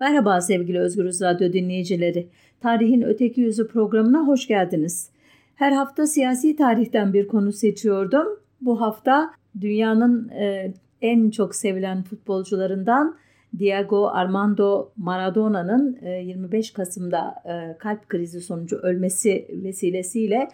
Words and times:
Merhaba 0.00 0.40
sevgili 0.40 0.78
Özgürüz 0.78 1.20
Radyo 1.20 1.52
dinleyicileri. 1.52 2.28
Tarihin 2.60 3.02
Öteki 3.02 3.40
Yüzü 3.40 3.68
programına 3.68 4.26
hoş 4.26 4.46
geldiniz. 4.46 5.10
Her 5.54 5.72
hafta 5.72 6.06
siyasi 6.06 6.56
tarihten 6.56 7.12
bir 7.12 7.28
konu 7.28 7.52
seçiyordum. 7.52 8.26
Bu 8.60 8.80
hafta 8.80 9.30
dünyanın 9.60 10.28
e, 10.28 10.74
en 11.02 11.30
çok 11.30 11.54
sevilen 11.54 12.02
futbolcularından 12.02 13.16
Diego 13.58 14.08
Armando 14.08 14.90
Maradona'nın 14.96 15.98
25 16.22 16.70
e, 16.70 16.72
Kasım'da 16.74 17.34
e, 17.44 17.78
kalp 17.78 18.08
krizi 18.08 18.40
sonucu 18.40 18.76
ölmesi 18.76 19.48
vesilesiyle 19.50 20.48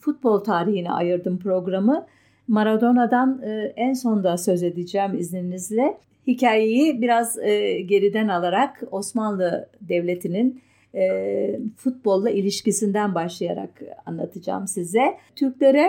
futbol 0.00 0.38
tarihine 0.38 0.90
ayırdım 0.90 1.38
programı. 1.38 2.06
Maradona'dan 2.48 3.42
en 3.76 3.92
sonda 3.92 4.36
söz 4.36 4.62
edeceğim 4.62 5.14
izninizle 5.18 5.98
hikayeyi 6.26 7.02
biraz 7.02 7.38
e, 7.38 7.80
geriden 7.80 8.28
alarak 8.28 8.82
Osmanlı 8.90 9.68
Devleti'nin 9.80 10.62
e, 10.94 11.60
futbolla 11.76 12.30
ilişkisinden 12.30 13.14
başlayarak 13.14 13.82
anlatacağım 14.06 14.66
size. 14.66 15.18
Türklere 15.36 15.88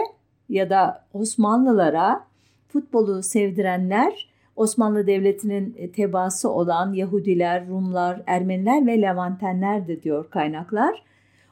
ya 0.49 0.69
da 0.69 1.05
Osmanlılara 1.13 2.23
futbolu 2.67 3.23
sevdirenler 3.23 4.31
Osmanlı 4.55 5.07
Devleti'nin 5.07 5.91
tebaası 5.95 6.49
olan 6.49 6.93
Yahudiler, 6.93 7.67
Rumlar, 7.67 8.21
Ermeniler 8.27 8.87
ve 8.87 9.01
Levantenlerdi 9.01 10.03
diyor 10.03 10.29
kaynaklar. 10.29 11.03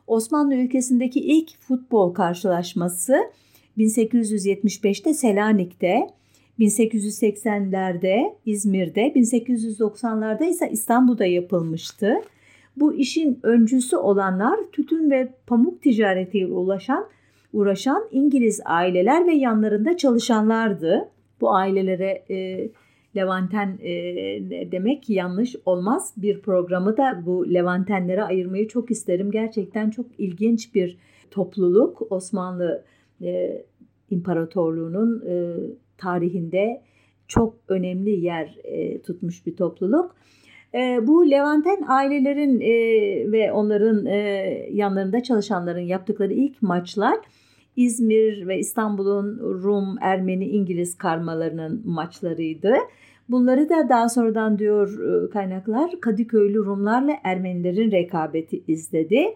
Osmanlı 0.07 0.55
ülkesindeki 0.55 1.19
ilk 1.19 1.57
futbol 1.59 2.13
karşılaşması 2.13 3.31
1875'te 3.77 5.13
Selanik'te 5.13 6.07
1880'lerde 6.59 8.35
İzmir'de, 8.45 9.01
1890'larda 9.01 10.49
ise 10.49 10.69
İstanbul'da 10.71 11.25
yapılmıştı. 11.25 12.13
Bu 12.77 12.93
işin 12.93 13.39
öncüsü 13.43 13.97
olanlar 13.97 14.59
tütün 14.71 15.11
ve 15.11 15.33
pamuk 15.47 15.81
ticaretiyle 15.81 16.53
ulaşan, 16.53 17.05
uğraşan 17.53 18.03
İngiliz 18.11 18.61
aileler 18.65 19.27
ve 19.27 19.33
yanlarında 19.33 19.97
çalışanlardı. 19.97 21.09
Bu 21.41 21.55
ailelere 21.55 22.23
e, 22.29 22.69
Levanten 23.15 23.77
e, 23.81 23.91
demek 24.71 25.09
yanlış 25.09 25.55
olmaz. 25.65 26.13
Bir 26.17 26.41
programı 26.41 26.97
da 26.97 27.23
bu 27.25 27.53
Levantenlere 27.53 28.23
ayırmayı 28.23 28.67
çok 28.67 28.91
isterim. 28.91 29.31
Gerçekten 29.31 29.89
çok 29.89 30.05
ilginç 30.17 30.75
bir 30.75 30.97
topluluk. 31.31 32.11
Osmanlı 32.11 32.83
e, 33.21 33.61
İmparatorluğu'nun 34.11 35.23
e, 35.27 35.55
tarihinde 35.97 36.81
çok 37.27 37.55
önemli 37.67 38.09
yer 38.09 38.57
e, 38.63 39.01
tutmuş 39.01 39.45
bir 39.45 39.55
topluluk. 39.55 40.15
E, 40.73 41.07
bu 41.07 41.29
Levanten 41.31 41.83
ailelerin 41.87 42.61
e, 42.61 42.71
ve 43.31 43.51
onların 43.51 44.05
e, 44.05 44.17
yanlarında 44.71 45.23
çalışanların 45.23 45.79
yaptıkları 45.79 46.33
ilk 46.33 46.61
maçlar 46.61 47.17
İzmir 47.75 48.47
ve 48.47 48.59
İstanbul'un 48.59 49.39
Rum, 49.39 49.95
Ermeni, 50.01 50.45
İngiliz 50.45 50.97
karmalarının 50.97 51.81
maçlarıydı. 51.85 52.73
Bunları 53.29 53.69
da 53.69 53.89
daha 53.89 54.09
sonradan 54.09 54.59
diyor 54.59 54.99
e, 54.99 55.29
kaynaklar 55.29 55.91
Kadıköylü 56.01 56.65
Rumlarla 56.65 57.13
Ermenilerin 57.23 57.91
rekabeti 57.91 58.63
izledi. 58.67 59.33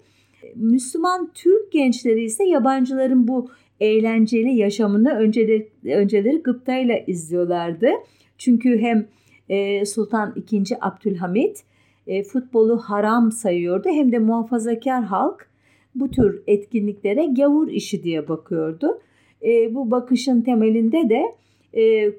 Müslüman 0.55 1.31
Türk 1.33 1.71
gençleri 1.71 2.23
ise 2.23 2.43
yabancıların 2.43 3.27
bu 3.27 3.49
eğlenceli 3.79 4.55
yaşamını 4.55 5.13
önceleri, 5.15 5.69
önceleri 5.85 6.37
gıptayla 6.37 6.97
izliyorlardı. 7.07 7.89
Çünkü 8.37 8.79
hem 8.79 9.05
e, 9.49 9.85
Sultan 9.85 10.35
II. 10.51 10.63
Abdülhamit 10.81 11.63
e, 12.07 12.23
futbolu 12.23 12.77
haram 12.77 13.31
sayıyordu 13.31 13.89
hem 13.89 14.11
de 14.11 14.19
muhafazakar 14.19 15.03
halk 15.03 15.47
bu 15.95 16.11
tür 16.11 16.43
etkinliklere 16.47 17.25
gavur 17.25 17.67
işi 17.67 18.03
diye 18.03 18.27
bakıyordu. 18.27 19.01
E, 19.45 19.75
bu 19.75 19.91
bakışın 19.91 20.41
temelinde 20.41 21.09
de 21.09 21.23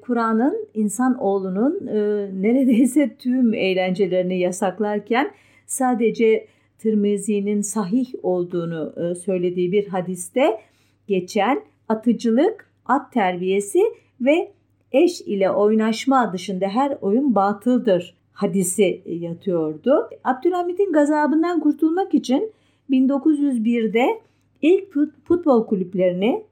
Kur'an'ın 0.01 0.67
insan 0.73 1.17
oğlunun 1.19 1.87
e, 1.87 1.95
neredeyse 2.41 3.15
tüm 3.19 3.53
eğlencelerini 3.53 4.39
yasaklarken 4.39 5.31
sadece 5.65 6.47
Tirmizi'nin 6.77 7.61
sahih 7.61 8.07
olduğunu 8.23 8.93
söylediği 9.25 9.71
bir 9.71 9.87
hadiste 9.87 10.59
geçen 11.07 11.63
atıcılık, 11.89 12.69
at 12.85 13.13
terbiyesi 13.13 13.79
ve 14.21 14.51
eş 14.91 15.21
ile 15.21 15.51
oynaşma 15.51 16.33
dışında 16.33 16.67
her 16.67 16.97
oyun 17.01 17.35
batıldır 17.35 18.15
hadisi 18.33 19.01
yatıyordu. 19.05 20.09
Abdülhamit'in 20.23 20.91
gazabından 20.91 21.59
kurtulmak 21.59 22.13
için 22.13 22.51
1901'de 22.89 24.21
ilk 24.61 24.93
futbol 25.27 25.65
kulüplerini 25.65 26.43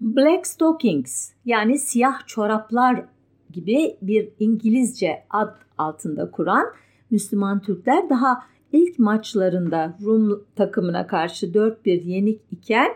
Black 0.00 0.46
Stockings 0.46 1.32
yani 1.44 1.78
siyah 1.78 2.26
çoraplar 2.26 3.04
gibi 3.52 3.96
bir 4.02 4.28
İngilizce 4.40 5.22
ad 5.30 5.56
altında 5.78 6.30
kuran 6.30 6.66
Müslüman 7.10 7.60
Türkler 7.60 8.10
daha 8.10 8.42
ilk 8.72 8.98
maçlarında 8.98 9.98
Rum 10.04 10.44
takımına 10.56 11.06
karşı 11.06 11.46
4-1 11.46 12.04
yenik 12.04 12.40
iken 12.50 12.88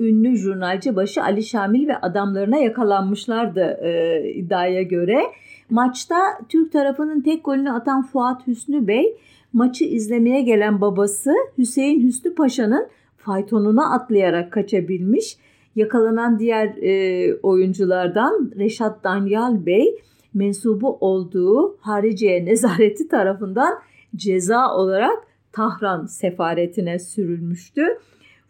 ünlü 0.00 0.36
jurnalci 0.36 0.96
başı 0.96 1.22
Ali 1.22 1.42
Şamil 1.42 1.88
ve 1.88 1.96
adamlarına 1.96 2.56
yakalanmışlardı 2.56 3.60
e, 3.60 4.22
iddiaya 4.34 4.82
göre. 4.82 5.22
Maçta 5.70 6.16
Türk 6.48 6.72
tarafının 6.72 7.20
tek 7.20 7.44
golünü 7.44 7.70
atan 7.70 8.02
Fuat 8.02 8.46
Hüsnü 8.46 8.88
Bey 8.88 9.16
maçı 9.52 9.84
izlemeye 9.84 10.42
gelen 10.42 10.80
babası 10.80 11.34
Hüseyin 11.58 12.06
Hüsnü 12.06 12.34
Paşa'nın 12.34 12.86
faytonuna 13.16 13.94
atlayarak 13.94 14.52
kaçabilmiş. 14.52 15.36
Yakalanan 15.76 16.38
diğer 16.38 16.66
e, 16.66 17.34
oyunculardan 17.42 18.52
Reşat 18.58 19.04
Danyal 19.04 19.66
Bey 19.66 19.98
mensubu 20.34 20.96
olduğu 21.00 21.76
Hariciye 21.80 22.44
Nezareti 22.44 23.08
tarafından 23.08 23.74
ceza 24.16 24.74
olarak 24.76 25.24
Tahran 25.52 26.06
sefaretine 26.06 26.98
sürülmüştü. 26.98 27.82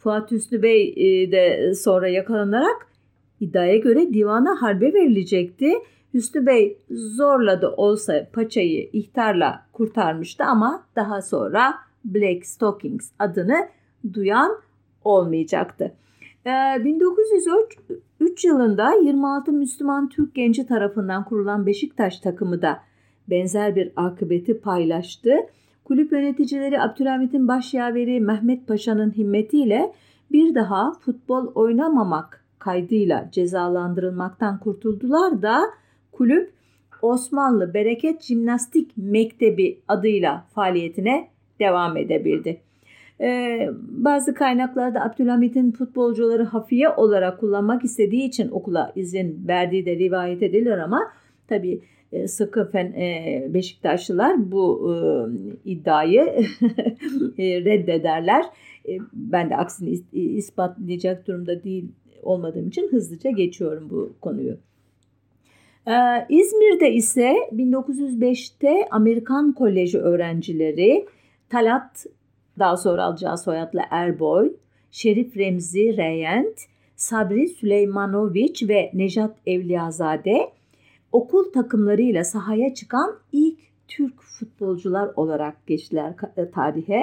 Fuat 0.04 0.30
Hüsnü 0.30 0.62
Bey 0.62 0.94
e, 0.96 1.32
de 1.32 1.74
sonra 1.74 2.08
yakalanarak 2.08 2.86
iddiaya 3.40 3.76
göre 3.76 4.14
divana 4.14 4.62
harbe 4.62 4.92
verilecekti. 4.92 5.72
Hüsnü 6.14 6.46
Bey 6.46 6.78
zorla 6.90 7.62
da 7.62 7.72
olsa 7.72 8.26
paçayı 8.32 8.90
ihtarla 8.92 9.66
kurtarmıştı 9.72 10.44
ama 10.44 10.86
daha 10.96 11.22
sonra 11.22 11.74
Black 12.04 12.46
Stockings 12.46 13.10
adını 13.18 13.68
duyan 14.12 14.52
olmayacaktı. 15.04 15.92
1903 16.46 18.44
ee, 18.44 18.48
yılında 18.48 18.94
26 18.94 19.52
Müslüman 19.52 20.08
Türk 20.08 20.34
genci 20.34 20.66
tarafından 20.66 21.24
kurulan 21.24 21.66
Beşiktaş 21.66 22.18
takımı 22.18 22.62
da 22.62 22.80
benzer 23.30 23.76
bir 23.76 23.92
akıbeti 23.96 24.60
paylaştı. 24.60 25.36
Kulüp 25.84 26.12
yöneticileri 26.12 26.80
Abdülhamit'in 26.80 27.48
başyaveri 27.48 28.20
Mehmet 28.20 28.66
Paşa'nın 28.66 29.16
himmetiyle 29.16 29.92
bir 30.32 30.54
daha 30.54 30.92
futbol 30.92 31.52
oynamamak 31.54 32.44
kaydıyla 32.58 33.28
cezalandırılmaktan 33.32 34.58
kurtuldular 34.58 35.42
da 35.42 35.60
kulüp 36.12 36.52
Osmanlı 37.02 37.74
Bereket 37.74 38.22
Jimnastik 38.22 38.96
Mektebi 38.96 39.78
adıyla 39.88 40.46
faaliyetine 40.54 41.28
devam 41.60 41.96
edebildi. 41.96 42.60
Ee, 43.20 43.70
bazı 43.88 44.34
kaynaklarda 44.34 45.04
Abdülhamit'in 45.04 45.72
futbolcuları 45.72 46.44
hafiye 46.44 46.88
olarak 46.88 47.40
kullanmak 47.40 47.84
istediği 47.84 48.24
için 48.24 48.50
okula 48.50 48.92
izin 48.94 49.48
verdiği 49.48 49.86
de 49.86 49.96
rivayet 49.96 50.42
edilir 50.42 50.78
ama 50.78 51.00
tabii 51.48 51.72
e, 51.72 51.93
sıkı 52.28 52.70
fen, 52.70 52.86
e, 52.86 53.46
Beşiktaşlılar 53.54 54.52
bu 54.52 54.94
e, 54.94 54.98
iddiayı 55.70 56.20
e, 57.38 57.64
reddederler. 57.64 58.44
E, 58.88 58.98
ben 59.12 59.50
de 59.50 59.56
aksini 59.56 59.98
ispatlayacak 60.12 61.26
durumda 61.26 61.64
değil 61.64 61.88
olmadığım 62.22 62.68
için 62.68 62.88
hızlıca 62.88 63.30
geçiyorum 63.30 63.90
bu 63.90 64.12
konuyu. 64.20 64.56
Ee, 65.86 65.92
İzmir'de 66.28 66.92
ise 66.92 67.36
1905'te 67.52 68.88
Amerikan 68.90 69.52
Koleji 69.52 69.98
öğrencileri 69.98 71.06
Talat 71.48 72.06
daha 72.58 72.76
sonra 72.76 73.04
alacağı 73.04 73.38
soyadla 73.38 73.82
Erboy, 73.90 74.52
Şerif 74.90 75.36
Remzi 75.36 75.96
Reyent, 75.96 76.60
Sabri 76.96 77.48
Süleymanoviç 77.48 78.68
ve 78.68 78.90
Nejat 78.94 79.36
Evliyazade 79.46 80.50
okul 81.14 81.52
takımlarıyla 81.52 82.24
sahaya 82.24 82.74
çıkan 82.74 83.16
ilk 83.32 83.58
Türk 83.88 84.22
futbolcular 84.22 85.10
olarak 85.16 85.66
geçtiler 85.66 86.14
e, 86.36 86.50
tarihe. 86.50 87.02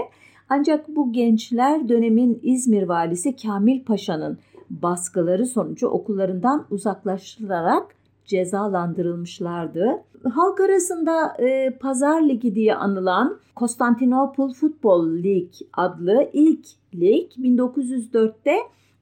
Ancak 0.49 0.87
bu 0.87 1.13
gençler 1.13 1.89
dönemin 1.89 2.39
İzmir 2.43 2.83
valisi 2.83 3.35
Kamil 3.35 3.83
Paşa'nın 3.83 4.37
baskıları 4.69 5.45
sonucu 5.45 5.87
okullarından 5.87 6.65
uzaklaştırılarak 6.69 7.95
cezalandırılmışlardı. 8.25 10.03
Halk 10.33 10.59
arasında 10.59 11.37
e, 11.39 11.77
Pazar 11.79 12.21
Ligi 12.21 12.55
diye 12.55 12.75
anılan 12.75 13.39
Konstantinopol 13.55 14.53
Futbol 14.53 15.09
Lig 15.09 15.51
adlı 15.73 16.29
ilk 16.33 16.65
lig 16.95 17.31
1904'te 17.37 18.57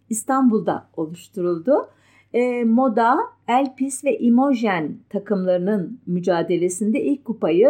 İstanbul'da 0.09 0.87
oluşturuldu. 0.97 1.89
E, 2.33 2.63
Moda, 2.63 3.17
Elpis 3.47 4.05
ve 4.05 4.19
Imogen 4.19 4.97
takımlarının 5.09 5.99
mücadelesinde 6.07 7.01
ilk 7.01 7.25
kupayı 7.25 7.69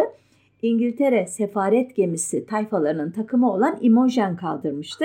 İngiltere 0.62 1.26
sefaret 1.26 1.96
gemisi 1.96 2.46
tayfalarının 2.46 3.10
takımı 3.10 3.52
olan 3.52 3.78
Imogen 3.80 4.36
kaldırmıştı. 4.36 5.04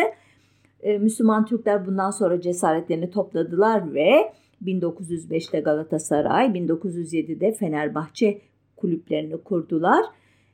E, 0.81 0.98
Müslüman 0.98 1.46
Türkler 1.46 1.88
bundan 1.88 2.12
sonra 2.12 2.42
cesaretlerini 2.42 3.12
topladılar 3.12 3.94
ve 3.94 4.34
1905'te 4.66 5.60
Galatasaray, 5.60 6.48
1907'de 6.48 7.51
Fenerbahçe 7.51 8.42
kulüplerini 8.75 9.38
kurdular. 9.38 10.06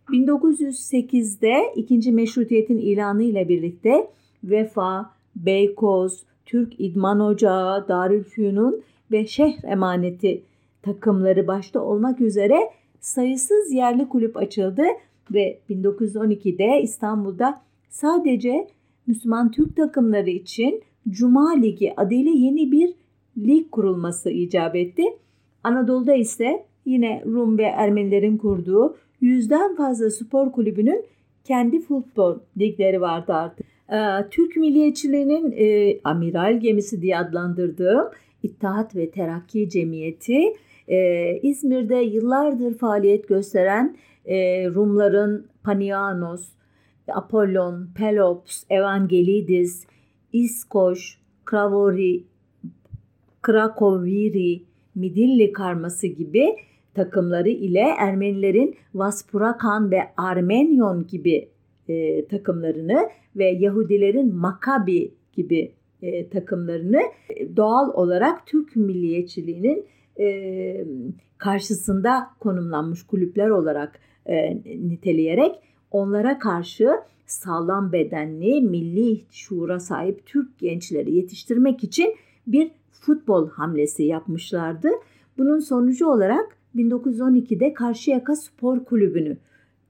1908'de 0.09 1.73
ikinci 1.75 2.11
meşrutiyetin 2.11 2.77
ilanı 2.77 3.23
ile 3.23 3.49
birlikte 3.49 4.07
Vefa, 4.43 5.13
Beykoz, 5.35 6.23
Türk 6.45 6.79
İdman 6.79 7.19
Ocağı, 7.19 7.87
Darülfünun 7.87 8.83
ve 9.11 9.27
Şehir 9.27 9.63
Emaneti 9.63 10.43
takımları 10.81 11.47
başta 11.47 11.81
olmak 11.81 12.21
üzere 12.21 12.59
sayısız 12.99 13.71
yerli 13.71 14.09
kulüp 14.09 14.37
açıldı 14.37 14.83
ve 15.31 15.59
1912'de 15.69 16.81
İstanbul'da 16.81 17.61
sadece 17.89 18.67
Müslüman 19.07 19.51
Türk 19.51 19.75
takımları 19.75 20.29
için 20.29 20.83
Cuma 21.09 21.51
Ligi 21.55 21.93
adıyla 21.97 22.31
yeni 22.31 22.71
bir 22.71 22.93
lig 23.37 23.71
kurulması 23.71 24.29
icap 24.29 24.75
etti. 24.75 25.03
Anadolu'da 25.63 26.15
ise 26.15 26.65
yine 26.85 27.23
Rum 27.25 27.57
ve 27.57 27.63
Ermenilerin 27.63 28.37
kurduğu 28.37 28.97
yüzden 29.21 29.75
fazla 29.75 30.09
spor 30.09 30.51
kulübünün 30.51 31.05
kendi 31.43 31.81
futbol 31.81 32.39
ligleri 32.59 33.01
vardı 33.01 33.33
artık. 33.33 33.65
Ee, 33.91 34.29
Türk 34.31 34.55
milliyetçiliğinin 34.55 35.53
e, 35.57 35.99
amiral 36.03 36.59
gemisi 36.59 37.01
diye 37.01 37.17
adlandırdığım 37.17 38.09
İttihat 38.43 38.95
ve 38.95 39.11
Terakki 39.11 39.69
Cemiyeti 39.69 40.53
e, 40.87 41.37
İzmir'de 41.41 41.95
yıllardır 41.95 42.77
faaliyet 42.77 43.27
gösteren 43.27 43.97
e, 44.25 44.65
Rumların 44.69 45.47
Panianos, 45.63 46.49
Apollon, 47.07 47.87
Pelops, 47.95 48.63
Evangelidis, 48.69 49.85
İskoş, 50.33 51.21
Kravori, 51.45 52.23
Krakoviri, 53.41 54.63
Midilli 54.95 55.53
karması 55.53 56.07
gibi 56.07 56.55
takımları 56.93 57.49
ile 57.49 57.95
Ermenilerin 57.99 58.75
Vaspurakan 58.93 59.91
ve 59.91 59.99
Armenyon 60.17 61.07
gibi 61.07 61.49
e, 61.87 62.25
takımlarını 62.25 63.09
ve 63.35 63.45
Yahudilerin 63.45 64.35
Makabi 64.35 65.13
gibi 65.33 65.71
e, 66.01 66.29
takımlarını 66.29 67.01
e, 67.29 67.55
doğal 67.55 67.93
olarak 67.93 68.47
Türk 68.47 68.75
milliyetçiliğinin 68.75 69.85
e, 70.19 70.85
karşısında 71.37 72.27
konumlanmış 72.39 73.03
kulüpler 73.03 73.49
olarak 73.49 73.99
e, 74.25 74.57
niteleyerek 74.89 75.55
onlara 75.91 76.39
karşı 76.39 76.89
sağlam 77.25 77.91
bedenli, 77.91 78.61
milli 78.61 79.21
şuura 79.31 79.79
sahip 79.79 80.25
Türk 80.25 80.59
gençleri 80.59 81.15
yetiştirmek 81.15 81.83
için 81.83 82.15
bir 82.47 82.71
futbol 82.91 83.49
hamlesi 83.49 84.03
yapmışlardı. 84.03 84.89
Bunun 85.37 85.59
sonucu 85.59 86.07
olarak 86.07 86.57
1912'de 86.75 87.73
Karşıyaka 87.73 88.35
Spor 88.35 88.85
Kulübü'nü 88.85 89.37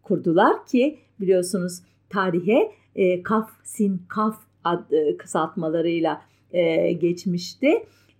kurdular 0.04 0.66
ki 0.66 0.98
biliyorsunuz 1.20 1.82
tarihe 2.10 2.72
e, 2.96 3.24
Kaf 3.24 3.50
Sin 3.64 4.02
Kaf 4.08 4.51
adı 4.64 5.18
kısaltmalarıyla 5.18 6.22
e, 6.52 6.92
geçmişti. 6.92 7.68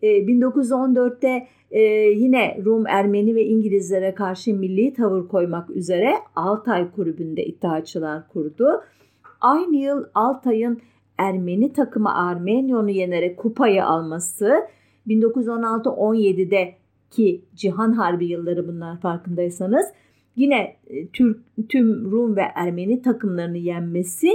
E, 0.02 0.08
1914'te 0.08 1.48
e, 1.72 1.82
yine 2.10 2.62
Rum, 2.66 2.88
Ermeni 2.88 3.36
ve 3.36 3.46
İngilizlere 3.46 4.16
karşı 4.16 4.54
milli 4.54 4.94
tavır 4.94 5.28
koymak 5.28 5.70
üzere 5.70 6.14
Altay 6.36 6.92
Kulübü'nde 6.92 7.46
iddiaçılar 7.46 8.28
kurdu. 8.28 8.84
Aynı 9.42 9.76
yıl 9.76 10.04
Altay'ın 10.16 10.82
Ermeni 11.18 11.74
takımı 11.74 12.16
Armenyon'u 12.16 12.90
yenerek 12.90 13.38
kupayı 13.38 13.86
alması 13.86 14.54
1916-17'de 15.08 16.76
ki 17.12 17.42
Cihan 17.56 17.92
Harbi 17.92 18.26
yılları 18.26 18.68
bunlar 18.68 19.00
farkındaysanız 19.00 19.86
yine 20.36 20.76
e, 20.88 21.08
Türk 21.08 21.40
tüm 21.70 22.12
Rum 22.12 22.36
ve 22.36 22.44
Ermeni 22.56 23.02
takımlarını 23.02 23.58
yenmesi 23.58 24.30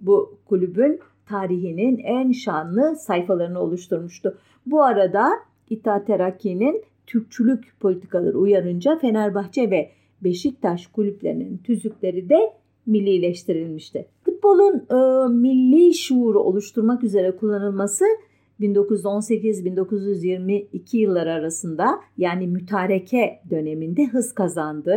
bu 0.00 0.38
kulübün 0.46 1.00
tarihinin 1.28 1.98
en 1.98 2.32
şanlı 2.32 2.96
sayfalarını 2.96 3.60
oluşturmuştu. 3.60 4.38
Bu 4.66 4.82
arada 4.82 5.30
İttihat 5.70 6.06
Terakki'nin 6.06 6.84
Türkçülük 7.06 7.80
politikaları 7.80 8.38
uyarınca 8.38 8.98
Fenerbahçe 8.98 9.70
ve 9.70 9.90
Beşiktaş 10.24 10.86
kulüplerinin 10.86 11.58
tüzükleri 11.58 12.28
de 12.28 12.52
millileştirilmişti. 12.86 14.06
Futbolun 14.24 14.86
e, 14.90 15.28
milli 15.28 15.94
şuuru 15.94 16.40
oluşturmak 16.40 17.04
üzere 17.04 17.36
kullanılması 17.36 18.04
1918-1922 18.60 20.96
yılları 20.96 21.32
arasında 21.32 22.00
yani 22.18 22.46
mütareke 22.46 23.40
döneminde 23.50 24.06
hız 24.06 24.34
kazandı. 24.34 24.96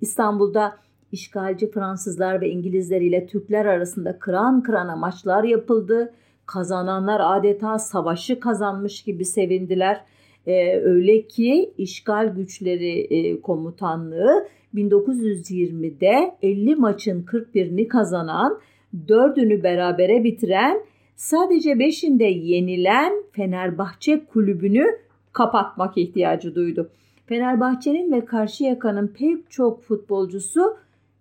İstanbul'da 0.00 0.76
işgalci 1.12 1.70
Fransızlar 1.70 2.40
ve 2.40 2.50
İngilizler 2.50 3.00
ile 3.00 3.26
Türkler 3.26 3.66
arasında 3.66 4.18
kıran 4.18 4.62
kırana 4.62 4.96
maçlar 4.96 5.44
yapıldı. 5.44 6.12
Kazananlar 6.46 7.20
adeta 7.24 7.78
savaşı 7.78 8.40
kazanmış 8.40 9.02
gibi 9.02 9.24
sevindiler. 9.24 10.00
Ee, 10.46 10.80
öyle 10.80 11.26
ki 11.26 11.72
işgal 11.78 12.34
güçleri 12.34 13.00
e, 13.00 13.40
komutanlığı 13.40 14.48
1920'de 14.74 16.34
50 16.42 16.76
maçın 16.76 17.22
41'ini 17.22 17.88
kazanan, 17.88 18.60
4'ünü 19.06 19.62
berabere 19.62 20.24
bitiren, 20.24 20.80
sadece 21.16 21.70
5'inde 21.70 22.24
yenilen 22.24 23.12
Fenerbahçe 23.32 24.24
kulübünü 24.24 24.86
kapatmak 25.32 25.98
ihtiyacı 25.98 26.54
duydu. 26.54 26.90
Fenerbahçe'nin 27.26 28.12
ve 28.12 28.24
Karşıyaka'nın 28.24 29.08
pek 29.08 29.50
çok 29.50 29.82
futbolcusu 29.82 30.76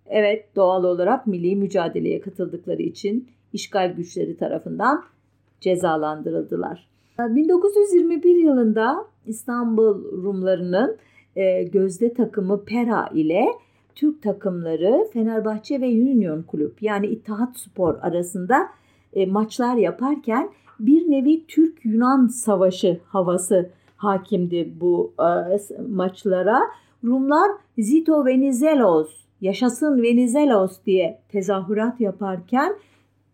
evet 0.09 0.55
doğal 0.55 0.83
olarak 0.83 1.27
milli 1.27 1.55
mücadeleye 1.55 2.21
katıldıkları 2.21 2.81
için 2.81 3.27
işgal 3.53 3.93
güçleri 3.93 4.37
tarafından 4.37 5.03
cezalandırıldılar. 5.61 6.87
1921 7.19 8.35
yılında 8.35 9.05
İstanbul 9.25 10.23
Rumlarının 10.23 10.97
e, 11.35 11.63
gözde 11.63 12.13
takımı 12.13 12.65
Pera 12.65 13.09
ile 13.13 13.45
Türk 13.95 14.21
takımları 14.21 15.07
Fenerbahçe 15.13 15.81
ve 15.81 15.87
Union 15.87 16.41
Kulüp 16.41 16.81
yani 16.81 17.07
İttihat 17.07 17.57
Spor 17.57 17.95
arasında 18.01 18.67
e, 19.13 19.25
maçlar 19.25 19.75
yaparken 19.75 20.49
bir 20.79 21.11
nevi 21.11 21.45
Türk-Yunan 21.47 22.27
savaşı 22.27 22.99
havası 23.05 23.69
hakimdi 23.97 24.73
bu 24.81 25.13
e, 25.19 25.57
maçlara. 25.89 26.61
Rumlar 27.03 27.51
Zito 27.77 28.25
Venizelos, 28.25 29.26
yaşasın 29.41 30.01
Venizelos 30.01 30.77
diye 30.85 31.19
tezahürat 31.29 32.01
yaparken 32.01 32.75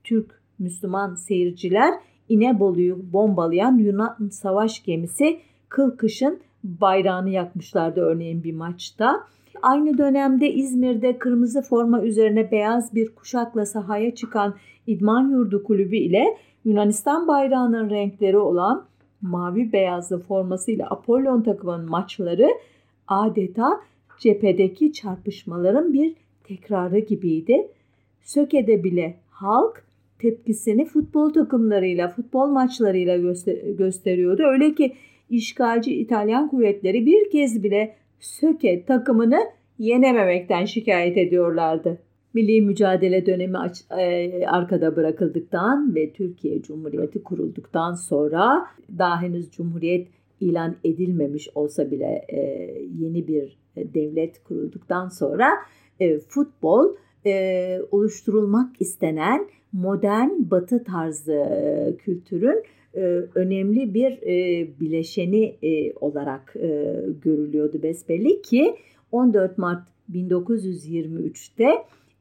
Türk 0.03 0.41
Müslüman 0.59 1.15
seyirciler 1.15 1.93
İnebolu'yu 2.29 3.13
bombalayan 3.13 3.77
Yunan 3.77 4.29
savaş 4.31 4.83
gemisi 4.83 5.39
Kılkış'ın 5.69 6.39
bayrağını 6.63 7.29
yakmışlardı 7.29 8.01
örneğin 8.01 8.43
bir 8.43 8.53
maçta. 8.53 9.23
Aynı 9.61 9.97
dönemde 9.97 10.53
İzmir'de 10.53 11.17
kırmızı 11.17 11.61
forma 11.61 12.01
üzerine 12.01 12.51
beyaz 12.51 12.95
bir 12.95 13.15
kuşakla 13.15 13.65
sahaya 13.65 14.15
çıkan 14.15 14.55
İdman 14.87 15.29
Yurdu 15.29 15.63
Kulübü 15.63 15.95
ile 15.95 16.37
Yunanistan 16.65 17.27
bayrağının 17.27 17.89
renkleri 17.89 18.37
olan 18.37 18.85
mavi 19.21 19.73
beyazlı 19.73 20.19
formasıyla 20.19 20.87
Apollon 20.89 21.41
takımının 21.41 21.89
maçları 21.89 22.47
adeta 23.07 23.79
cephedeki 24.19 24.93
çarpışmaların 24.93 25.93
bir 25.93 26.15
tekrarı 26.43 26.99
gibiydi. 26.99 27.67
Söke'de 28.21 28.83
bile 28.83 29.15
halk 29.29 29.83
tepkisini 30.19 30.85
futbol 30.85 31.33
takımlarıyla, 31.33 32.07
futbol 32.07 32.47
maçlarıyla 32.47 33.17
göster- 33.17 33.71
gösteriyordu. 33.77 34.43
Öyle 34.43 34.75
ki 34.75 34.93
işgalci 35.29 35.95
İtalyan 35.95 36.49
kuvvetleri 36.49 37.05
bir 37.05 37.29
kez 37.29 37.63
bile 37.63 37.95
Söke 38.19 38.85
takımını 38.85 39.39
yenememekten 39.79 40.65
şikayet 40.65 41.17
ediyorlardı. 41.17 41.97
Milli 42.33 42.61
mücadele 42.61 43.25
dönemi 43.25 43.57
e, 43.97 44.45
arkada 44.45 44.95
bırakıldıktan 44.95 45.95
ve 45.95 46.13
Türkiye 46.13 46.61
Cumhuriyeti 46.61 47.23
kurulduktan 47.23 47.93
sonra 47.93 48.65
daha 48.97 49.21
henüz 49.21 49.51
Cumhuriyet 49.51 50.07
ilan 50.39 50.75
edilmemiş 50.83 51.49
olsa 51.55 51.91
bile 51.91 52.25
e, 52.29 52.39
yeni 52.99 53.27
bir 53.27 53.57
devlet 53.75 54.43
kurulduktan 54.43 55.07
sonra 55.07 55.49
e, 55.99 56.19
futbol 56.19 56.95
e, 57.25 57.81
oluşturulmak 57.91 58.81
istenen 58.81 59.47
modern 59.73 60.29
batı 60.51 60.83
tarzı 60.83 61.33
e, 61.33 61.95
kültürün 61.97 62.63
e, 62.95 63.01
önemli 63.35 63.93
bir 63.93 64.11
e, 64.11 64.67
bileşeni 64.79 65.55
e, 65.63 65.93
olarak 65.93 66.55
e, 66.55 66.99
görülüyordu 67.21 67.83
besbelli 67.83 68.41
ki 68.41 68.75
14 69.11 69.57
Mart 69.57 69.83
1923'te 70.11 71.69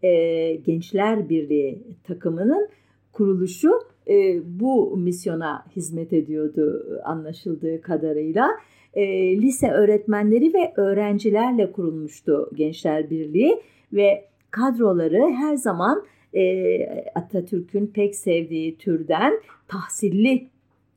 e, 0.09 0.55
Gençler 0.55 1.29
Birliği 1.29 1.83
takımının 2.05 2.69
kuruluşu 3.13 3.71
e, 4.09 4.41
bu 4.61 4.97
misyona 4.97 5.65
hizmet 5.77 6.13
ediyordu 6.13 6.85
anlaşıldığı 7.05 7.81
kadarıyla. 7.81 8.49
E, 8.95 9.03
lise 9.43 9.71
öğretmenleri 9.71 10.55
ve 10.55 10.73
öğrencilerle 10.77 11.73
kurulmuştu 11.73 12.51
Gençler 12.55 13.11
Birliği 13.11 13.61
ve 13.93 14.25
kadroları 14.51 15.31
her 15.31 15.57
zaman 15.57 16.05
e, 16.35 17.05
Atatürk'ün 17.15 17.87
pek 17.87 18.15
sevdiği 18.15 18.77
türden 18.77 19.33
tahsilli 19.69 20.49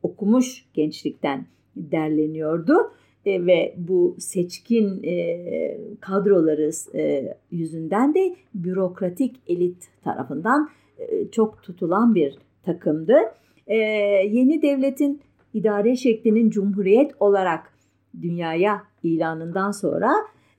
okumuş 0.04 0.66
gençlikten 0.74 1.46
derleniyordu 1.76 2.92
e, 3.26 3.46
ve 3.46 3.74
bu 3.78 4.16
seçkin 4.20 5.04
e, 5.04 5.78
kadroları 6.02 6.72
e, 6.96 7.34
yüzünden 7.52 8.16
de 8.16 8.36
bürokratik 8.56 9.36
elit 9.48 9.88
tarafından 10.04 10.70
e, 11.00 11.28
çok 11.32 11.64
tutulan 11.64 12.16
bir 12.16 12.38
takımdı. 12.64 13.18
E, 13.68 13.76
yeni 13.76 14.62
devletin 14.62 15.22
idare 15.54 15.96
şeklinin 15.96 16.50
cumhuriyet 16.50 17.12
olarak 17.20 17.75
dünyaya 18.22 18.84
ilanından 19.04 19.72
sonra 19.72 20.14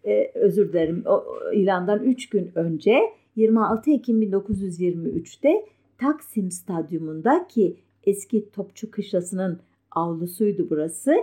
e, 0.05 0.31
özür 0.35 0.73
dilerim 0.73 1.03
o, 1.07 1.25
ilandan 1.53 2.03
3 2.03 2.29
gün 2.29 2.51
önce 2.55 2.99
26 3.37 3.91
Ekim 3.91 4.23
1923'te 4.23 5.65
Taksim 5.99 6.51
Stadyumunda 6.51 7.47
ki 7.47 7.77
eski 8.05 8.51
Topçu 8.51 8.91
Kışlası'nın 8.91 9.61
avlusuydu 9.91 10.67
burası. 10.71 11.15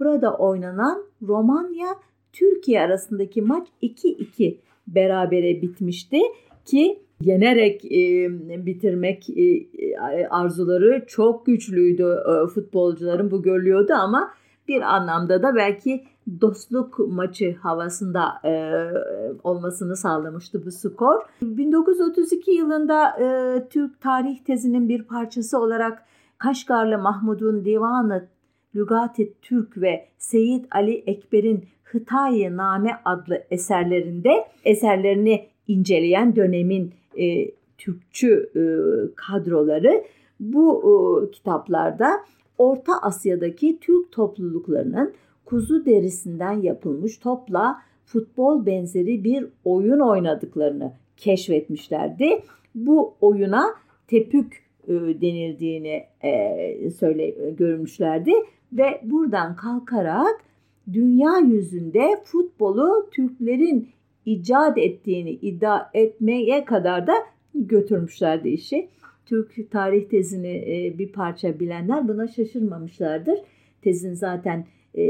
Burada 0.00 0.36
oynanan 0.36 1.04
Romanya 1.22 1.88
Türkiye 2.32 2.80
arasındaki 2.80 3.42
maç 3.42 3.68
2-2 3.82 4.56
berabere 4.86 5.62
bitmişti 5.62 6.20
ki 6.64 6.98
yenerek 7.20 7.84
e, 7.84 8.28
bitirmek 8.66 9.30
e, 9.30 9.66
arzuları 10.30 11.04
çok 11.06 11.46
güçlüydü 11.46 12.02
e, 12.02 12.46
futbolcuların 12.46 13.30
bu 13.30 13.42
görülüyordu 13.42 13.92
ama 13.92 14.30
bir 14.68 14.80
anlamda 14.80 15.42
da 15.42 15.54
belki 15.56 16.04
dostluk 16.40 16.98
maçı 16.98 17.56
havasında 17.62 18.24
e, 18.44 18.52
olmasını 19.44 19.96
sağlamıştı 19.96 20.66
bu 20.66 20.70
skor. 20.70 21.20
1932 21.42 22.50
yılında 22.50 23.08
e, 23.08 23.68
Türk 23.68 24.00
tarih 24.00 24.38
tezinin 24.38 24.88
bir 24.88 25.02
parçası 25.02 25.58
olarak 25.58 26.02
Kaşgarlı 26.38 26.98
Mahmud'un 26.98 27.64
Divanı 27.64 28.28
Lügati 28.74 29.32
Türk 29.42 29.76
ve 29.80 30.08
Seyit 30.18 30.66
Ali 30.70 31.02
Ekber'in 31.06 31.64
Hıtayi 31.84 32.56
Name 32.56 32.90
adlı 33.04 33.44
eserlerinde 33.50 34.48
eserlerini 34.64 35.48
inceleyen 35.68 36.36
dönemin 36.36 36.92
e, 37.18 37.50
Türkçü 37.78 38.50
e, 38.56 38.62
kadroları 39.14 40.04
bu 40.40 40.82
e, 40.82 41.30
kitaplarda 41.30 42.10
Orta 42.58 42.92
Asya'daki 43.02 43.78
Türk 43.80 44.12
topluluklarının 44.12 45.12
kuzu 45.44 45.86
derisinden 45.86 46.52
yapılmış 46.52 47.18
topla 47.18 47.82
futbol 48.04 48.66
benzeri 48.66 49.24
bir 49.24 49.46
oyun 49.64 50.00
oynadıklarını 50.00 50.92
keşfetmişlerdi. 51.16 52.42
Bu 52.74 53.14
oyuna 53.20 53.74
tepük 54.08 54.62
e, 54.88 54.92
denildiğini 54.92 56.04
e, 56.24 56.90
söyle 56.90 57.30
görmüşlerdi 57.50 58.32
ve 58.72 59.00
buradan 59.02 59.56
kalkarak 59.56 60.40
dünya 60.92 61.38
yüzünde 61.38 62.22
futbolu 62.24 63.08
Türklerin 63.12 63.88
icat 64.26 64.78
ettiğini 64.78 65.30
iddia 65.30 65.90
etmeye 65.94 66.64
kadar 66.64 67.06
da 67.06 67.14
götürmüşlerdi 67.54 68.48
işi. 68.48 68.88
Türk 69.26 69.70
tarih 69.70 70.08
tezini 70.08 70.48
e, 70.48 70.94
bir 70.98 71.12
parça 71.12 71.60
bilenler 71.60 72.08
buna 72.08 72.28
şaşırmamışlardır. 72.28 73.38
Tezin 73.82 74.14
zaten 74.14 74.66
e, 74.94 75.02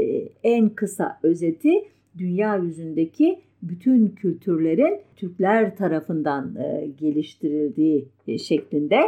en 0.43 0.69
kısa 0.69 1.19
özeti 1.23 1.73
dünya 2.17 2.55
yüzündeki 2.55 3.39
bütün 3.61 4.07
kültürlerin 4.07 4.99
Türkler 5.15 5.75
tarafından 5.75 6.55
e, 6.55 6.89
geliştirildiği 6.97 8.07
şeklinde 8.39 8.99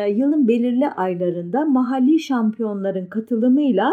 yılın 0.08 0.48
belirli 0.48 0.88
aylarında 0.88 1.64
mahalli 1.64 2.18
şampiyonların 2.18 3.06
katılımıyla 3.06 3.90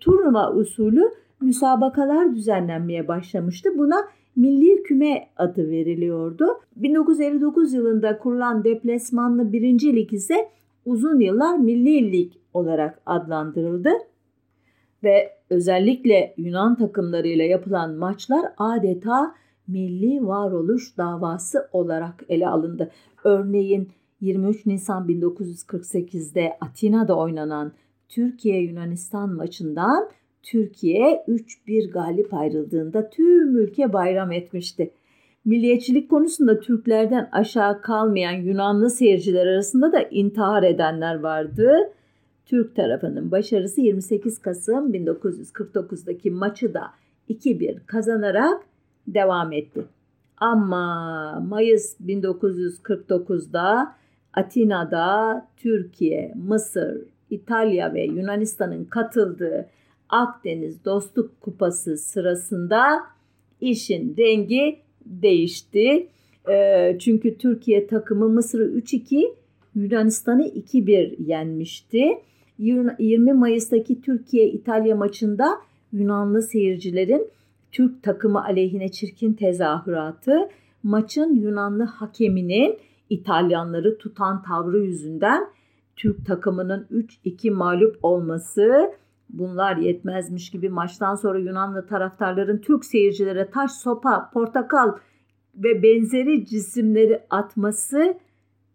turnuva 0.00 0.54
usulü 0.54 1.02
müsabakalar 1.40 2.34
düzenlenmeye 2.34 3.08
başlamıştı. 3.08 3.78
Buna 3.78 4.08
Milli 4.36 4.82
Küme 4.82 5.28
adı 5.36 5.70
veriliyordu. 5.70 6.46
1959 6.76 7.72
yılında 7.72 8.18
kurulan 8.18 8.64
deplasmanlı 8.64 9.52
birinci 9.52 9.96
lig 9.96 10.12
ise 10.12 10.48
uzun 10.84 11.20
yıllar 11.20 11.58
Milli 11.58 12.12
Lig 12.12 12.32
olarak 12.54 13.00
adlandırıldı. 13.06 13.90
Ve 15.02 15.32
özellikle 15.50 16.34
Yunan 16.36 16.76
takımlarıyla 16.76 17.44
yapılan 17.44 17.94
maçlar 17.94 18.52
adeta 18.58 19.34
milli 19.68 20.26
varoluş 20.26 20.96
davası 20.96 21.68
olarak 21.72 22.24
ele 22.28 22.48
alındı. 22.48 22.90
Örneğin 23.24 23.88
23 24.20 24.66
Nisan 24.66 25.08
1948'de 25.08 26.56
Atina'da 26.60 27.16
oynanan 27.16 27.72
Türkiye 28.08 28.60
Yunanistan 28.62 29.32
maçından 29.32 30.08
Türkiye 30.50 31.24
3-1 31.28 31.90
galip 31.90 32.34
ayrıldığında 32.34 33.10
tüm 33.10 33.56
ülke 33.56 33.92
bayram 33.92 34.32
etmişti. 34.32 34.90
Milliyetçilik 35.44 36.10
konusunda 36.10 36.60
Türklerden 36.60 37.28
aşağı 37.32 37.80
kalmayan 37.80 38.32
Yunanlı 38.32 38.90
seyirciler 38.90 39.46
arasında 39.46 39.92
da 39.92 40.02
intihar 40.02 40.62
edenler 40.62 41.20
vardı. 41.20 41.92
Türk 42.46 42.76
tarafının 42.76 43.30
başarısı 43.30 43.80
28 43.80 44.38
Kasım 44.38 44.92
1949'daki 44.92 46.30
maçı 46.30 46.74
da 46.74 46.90
2-1 47.28 47.86
kazanarak 47.86 48.62
devam 49.06 49.52
etti. 49.52 49.84
Ama 50.36 51.44
Mayıs 51.48 52.00
1949'da 52.00 53.94
Atina'da 54.34 55.46
Türkiye, 55.56 56.34
Mısır, 56.36 57.04
İtalya 57.30 57.94
ve 57.94 58.04
Yunanistan'ın 58.04 58.84
katıldığı 58.84 59.68
Akdeniz 60.08 60.84
Dostluk 60.84 61.40
Kupası 61.40 61.96
sırasında 61.96 63.00
işin 63.60 64.16
rengi 64.16 64.78
değişti. 65.06 66.08
Ee, 66.50 66.96
çünkü 67.00 67.38
Türkiye 67.38 67.86
takımı 67.86 68.28
Mısır'ı 68.28 68.64
3-2, 68.64 69.34
Yunanistan'ı 69.74 70.48
2-1 70.48 71.22
yenmişti. 71.22 72.08
20 72.58 73.32
Mayıs'taki 73.32 74.00
Türkiye-İtalya 74.00 74.96
maçında 74.96 75.58
Yunanlı 75.92 76.42
seyircilerin 76.42 77.28
Türk 77.72 78.02
takımı 78.02 78.44
aleyhine 78.44 78.88
çirkin 78.88 79.32
tezahüratı, 79.32 80.48
maçın 80.82 81.34
Yunanlı 81.34 81.84
hakeminin 81.84 82.78
İtalyanları 83.10 83.98
tutan 83.98 84.42
tavrı 84.42 84.78
yüzünden 84.78 85.44
Türk 85.96 86.26
takımının 86.26 86.86
3-2 87.24 87.50
mağlup 87.50 87.98
olması 88.02 88.92
Bunlar 89.30 89.76
yetmezmiş 89.76 90.50
gibi 90.50 90.68
maçtan 90.68 91.14
sonra 91.14 91.38
Yunanlı 91.38 91.86
taraftarların 91.86 92.58
Türk 92.58 92.84
seyircilere 92.84 93.50
taş, 93.50 93.72
sopa, 93.72 94.30
portakal 94.34 94.92
ve 95.54 95.82
benzeri 95.82 96.46
cisimleri 96.46 97.22
atması 97.30 98.14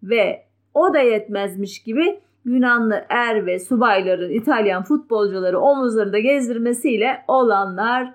ve 0.04 0.44
o 0.74 0.94
da 0.94 1.00
yetmezmiş 1.00 1.84
gibi 1.84 2.20
Yunanlı 2.46 3.06
er 3.10 3.46
ve 3.46 3.60
subayların 3.60 4.30
İtalyan 4.30 4.84
futbolcuları 4.84 5.60
omuzlarında 5.60 6.20
gezdirmesiyle 6.20 7.24
olanlar 7.28 8.14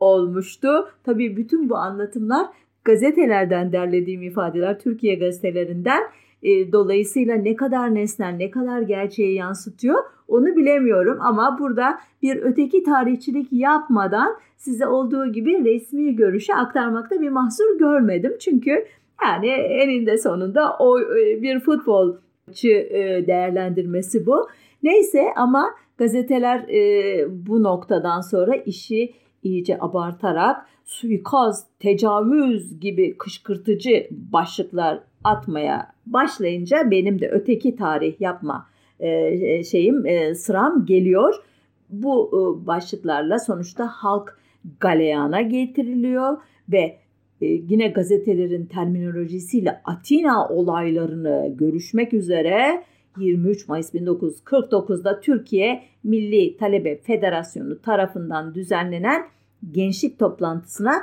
olmuştu. 0.00 0.68
Tabii 1.04 1.36
bütün 1.36 1.68
bu 1.68 1.76
anlatımlar 1.76 2.46
gazetelerden 2.84 3.72
derlediğim 3.72 4.22
ifadeler, 4.22 4.78
Türkiye 4.78 5.14
gazetelerinden 5.14 6.02
e, 6.42 6.72
dolayısıyla 6.72 7.34
ne 7.34 7.56
kadar 7.56 7.94
nesnel, 7.94 8.34
ne 8.34 8.50
kadar 8.50 8.82
gerçeği 8.82 9.34
yansıtıyor 9.34 9.98
onu 10.28 10.56
bilemiyorum 10.56 11.18
ama 11.20 11.58
burada 11.58 11.98
bir 12.22 12.42
öteki 12.42 12.82
tarihçilik 12.82 13.48
yapmadan 13.52 14.36
size 14.56 14.86
olduğu 14.86 15.32
gibi 15.32 15.64
resmi 15.64 16.16
görüşü 16.16 16.52
aktarmakta 16.52 17.20
bir 17.20 17.30
mahsur 17.30 17.78
görmedim. 17.78 18.36
Çünkü 18.40 18.84
Yani 19.22 19.48
eninde 19.48 20.18
sonunda 20.18 20.76
o 20.78 21.00
e, 21.00 21.42
bir 21.42 21.60
futbolcu 21.60 22.68
e, 22.68 23.26
değerlendirmesi 23.26 24.26
bu. 24.26 24.48
Neyse 24.82 25.26
ama 25.36 25.70
gazeteler 25.98 26.68
e, 26.68 27.26
bu 27.46 27.62
noktadan 27.62 28.20
sonra 28.20 28.56
işi 28.56 29.12
iyice 29.42 29.78
abartarak 29.80 30.66
suikast, 30.84 31.80
tecavüz 31.80 32.80
gibi 32.80 33.16
kışkırtıcı 33.18 34.06
başlıklar 34.10 35.00
atmaya 35.24 35.92
başlayınca 36.06 36.90
benim 36.90 37.20
de 37.20 37.30
öteki 37.30 37.76
tarih 37.76 38.20
yapma 38.20 38.66
şeyim 39.64 40.04
sıram 40.34 40.86
geliyor. 40.86 41.34
Bu 41.90 42.62
başlıklarla 42.66 43.38
sonuçta 43.38 43.86
halk 43.86 44.38
galeyana 44.80 45.42
getiriliyor 45.42 46.36
ve 46.68 46.98
e, 47.40 47.46
yine 47.46 47.88
gazetelerin 47.88 48.66
terminolojisiyle 48.66 49.80
Atina 49.84 50.48
olaylarını 50.48 51.54
görüşmek 51.58 52.14
üzere 52.14 52.84
23 53.18 53.68
Mayıs 53.68 53.94
1949'da 53.94 55.20
Türkiye 55.20 55.82
Milli 56.04 56.56
Talebe 56.56 56.96
Federasyonu 56.96 57.82
tarafından 57.82 58.54
düzenlenen 58.54 59.22
gençlik 59.72 60.18
toplantısına 60.18 60.94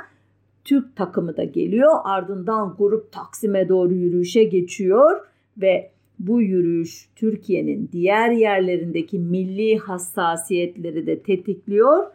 Türk 0.64 0.96
takımı 0.96 1.36
da 1.36 1.44
geliyor. 1.44 1.92
Ardından 2.04 2.74
grup 2.78 3.12
Taksim'e 3.12 3.68
doğru 3.68 3.94
yürüyüşe 3.94 4.44
geçiyor 4.44 5.20
ve 5.56 5.90
bu 6.18 6.42
yürüyüş 6.42 7.08
Türkiye'nin 7.16 7.88
diğer 7.92 8.30
yerlerindeki 8.30 9.18
milli 9.18 9.78
hassasiyetleri 9.78 11.06
de 11.06 11.22
tetikliyor 11.22 12.06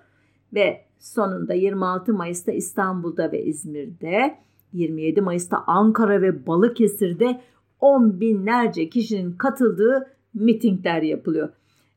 ve 0.53 0.81
sonunda 0.99 1.53
26 1.53 2.13
Mayıs'ta 2.13 2.51
İstanbul'da 2.51 3.31
ve 3.31 3.43
İzmir'de, 3.43 4.37
27 4.73 5.21
Mayıs'ta 5.21 5.63
Ankara 5.67 6.21
ve 6.21 6.47
Balıkesir'de 6.47 7.41
on 7.79 8.19
binlerce 8.19 8.89
kişinin 8.89 9.31
katıldığı 9.31 10.07
mitingler 10.33 11.01
yapılıyor. 11.01 11.49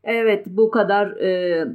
Evet 0.03 0.45
bu 0.47 0.71
kadar 0.71 1.07
e, 1.07 1.67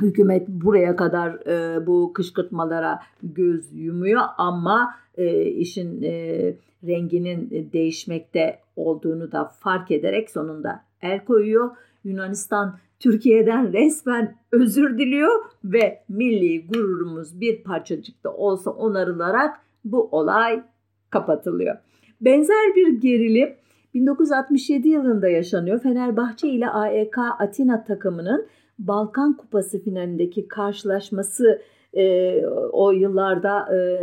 hükümet 0.00 0.48
buraya 0.48 0.96
kadar 0.96 1.46
e, 1.46 1.86
bu 1.86 2.12
kışkırtmalara 2.12 3.00
göz 3.22 3.72
yumuyor 3.72 4.22
ama 4.38 4.94
e, 5.16 5.42
işin 5.44 6.02
e, 6.02 6.54
renginin 6.86 7.70
değişmekte 7.72 8.58
olduğunu 8.76 9.32
da 9.32 9.44
fark 9.44 9.90
ederek 9.90 10.30
sonunda 10.30 10.84
el 11.02 11.24
koyuyor. 11.24 11.70
Yunanistan 12.04 12.78
Türkiye'den 13.00 13.72
resmen 13.72 14.36
özür 14.52 14.98
diliyor 14.98 15.44
ve 15.64 16.02
milli 16.08 16.66
gururumuz 16.66 17.40
bir 17.40 17.62
parçacık 17.62 18.24
da 18.24 18.32
olsa 18.34 18.70
onarılarak 18.70 19.60
bu 19.84 20.08
olay 20.12 20.62
kapatılıyor. 21.10 21.76
Benzer 22.20 22.74
bir 22.76 23.00
gerilim 23.00 23.54
1967 23.94 24.88
yılında 24.88 25.28
yaşanıyor. 25.28 25.80
Fenerbahçe 25.80 26.48
ile 26.48 26.68
AEK 26.68 27.18
Atina 27.18 27.84
takımının 27.84 28.46
Balkan 28.86 29.36
Kupası 29.36 29.82
finalindeki 29.82 30.48
karşılaşması 30.48 31.62
e, 31.94 32.36
o 32.72 32.90
yıllarda 32.90 33.76
e, 33.76 34.00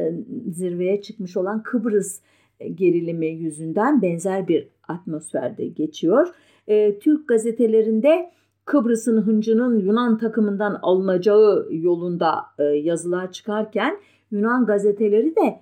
zirveye 0.52 1.02
çıkmış 1.02 1.38
olan 1.38 1.64
Kıbrıs 1.64 2.20
gerilimi 2.76 3.28
yüzünden 3.28 4.02
benzer 4.02 4.48
bir 4.48 4.68
atmosferde 4.88 5.68
geçiyor. 5.68 6.28
E, 6.68 7.00
Türk 7.00 7.28
gazetelerinde 7.28 8.32
Kıbrıs'ın 8.66 9.22
hıncının 9.22 9.80
Yunan 9.80 10.18
takımından 10.18 10.80
alınacağı 10.82 11.68
yolunda 11.72 12.34
e, 12.60 12.64
yazılar 12.64 13.32
çıkarken 13.32 13.98
Yunan 14.32 14.66
gazeteleri 14.66 15.36
de 15.36 15.60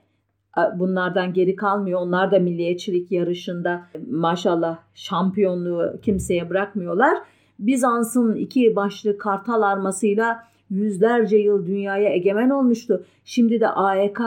e, 0.58 0.80
bunlardan 0.80 1.34
geri 1.34 1.56
kalmıyor. 1.56 2.02
Onlar 2.02 2.32
da 2.32 2.40
milliyetçilik 2.40 3.12
yarışında 3.12 3.82
maşallah 4.10 4.80
şampiyonluğu 4.94 6.00
kimseye 6.02 6.50
bırakmıyorlar. 6.50 7.18
Bizans'ın 7.60 8.36
iki 8.36 8.76
başlı 8.76 9.18
kartal 9.18 9.62
armasıyla 9.62 10.44
yüzlerce 10.70 11.38
yıl 11.38 11.68
dünyaya 11.68 12.10
egemen 12.10 12.50
olmuştu. 12.50 13.06
Şimdi 13.26 13.60
de 13.60 13.68
AEK 13.68 14.20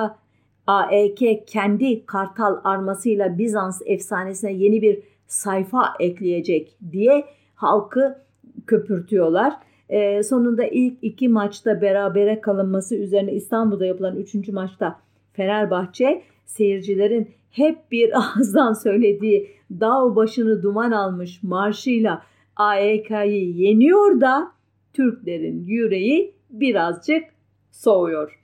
AEK 0.67 1.47
kendi 1.47 2.07
kartal 2.07 2.61
armasıyla 2.65 3.39
Bizans 3.39 3.83
efsanesine 3.87 4.53
yeni 4.53 4.83
bir 4.83 4.99
sayfa 5.27 5.85
ekleyecek 6.01 6.77
diye 6.93 7.25
halkı 7.55 8.19
köpürtüyorlar. 8.67 9.55
E, 9.89 10.23
sonunda 10.23 10.65
ilk 10.65 10.99
iki 11.03 11.29
maçta 11.29 11.83
berabere 11.83 12.41
kalınması 12.41 12.97
üzerine 12.97 13.33
İstanbul'da 13.33 13.87
yapılan 13.87 14.17
üçüncü 14.17 14.53
maçta 14.53 15.01
Fenerbahçe 15.33 16.23
seyircilerin 16.47 17.31
hep 17.51 17.79
bir 17.93 18.19
ağızdan 18.19 18.73
söylediği 18.73 19.51
dağ 19.71 20.17
başını 20.17 20.63
duman 20.63 20.91
almış 20.93 21.43
marşıyla 21.43 22.23
AEK'yi 22.61 23.63
yeniyor 23.63 24.21
da 24.21 24.53
Türklerin 24.93 25.65
yüreği 25.65 26.35
birazcık 26.51 27.25
soğuyor. 27.71 28.37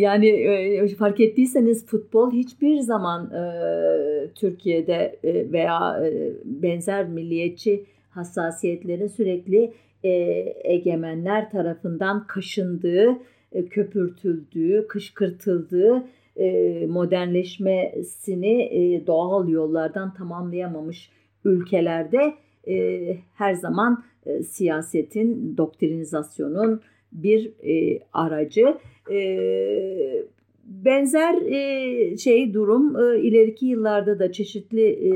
Yani 0.00 0.28
e, 0.28 0.88
fark 0.88 1.20
ettiyseniz 1.20 1.86
futbol 1.86 2.32
hiçbir 2.32 2.78
zaman 2.78 3.30
e, 3.30 3.42
Türkiye'de 4.34 5.18
e, 5.24 5.52
veya 5.52 6.06
e, 6.06 6.32
benzer 6.44 7.08
milliyetçi 7.08 7.84
hassasiyetlerin 8.10 9.06
sürekli 9.06 9.72
e, 10.04 10.10
egemenler 10.64 11.50
tarafından 11.50 12.26
kaşındığı, 12.26 13.18
e, 13.52 13.66
köpürtüldüğü, 13.66 14.86
kışkırtıldığı 14.88 16.04
e, 16.36 16.86
modernleşmesini 16.86 18.62
e, 18.62 19.06
doğal 19.06 19.48
yollardan 19.48 20.14
tamamlayamamış 20.14 21.10
ülkelerde 21.44 22.34
e, 22.68 23.16
her 23.34 23.54
zaman 23.54 24.04
e, 24.26 24.42
siyasetin, 24.42 25.56
doktrinizasyonun 25.56 26.80
bir 27.12 27.52
e, 27.64 28.00
aracı. 28.12 28.78
E, 29.10 30.26
benzer 30.64 31.42
e, 31.42 32.16
şey 32.16 32.54
durum 32.54 32.96
e, 32.96 33.20
ileriki 33.20 33.66
yıllarda 33.66 34.18
da 34.18 34.32
çeşitli 34.32 34.86
e, 34.86 35.10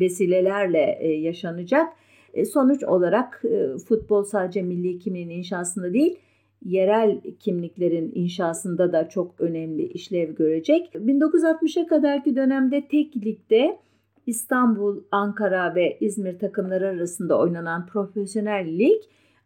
vesilelerle 0.00 0.98
e, 1.00 1.08
yaşanacak. 1.08 1.92
E, 2.34 2.44
sonuç 2.44 2.84
olarak 2.84 3.42
e, 3.44 3.78
futbol 3.78 4.22
sadece 4.22 4.62
milli 4.62 4.98
kimliğin 4.98 5.28
inşasında 5.28 5.92
değil, 5.92 6.16
yerel 6.64 7.20
kimliklerin 7.38 8.12
inşasında 8.14 8.92
da 8.92 9.08
çok 9.08 9.40
önemli 9.40 9.82
işlev 9.86 10.34
görecek. 10.34 10.94
1960'a 10.94 11.86
kadarki 11.86 12.36
dönemde 12.36 12.88
tek 12.90 13.16
ligde 13.16 13.78
İstanbul, 14.26 15.02
Ankara 15.10 15.74
ve 15.74 15.98
İzmir 16.00 16.38
takımları 16.38 16.88
arasında 16.88 17.38
oynanan 17.38 17.86
profesyonel 17.86 18.78
lig 18.78 19.02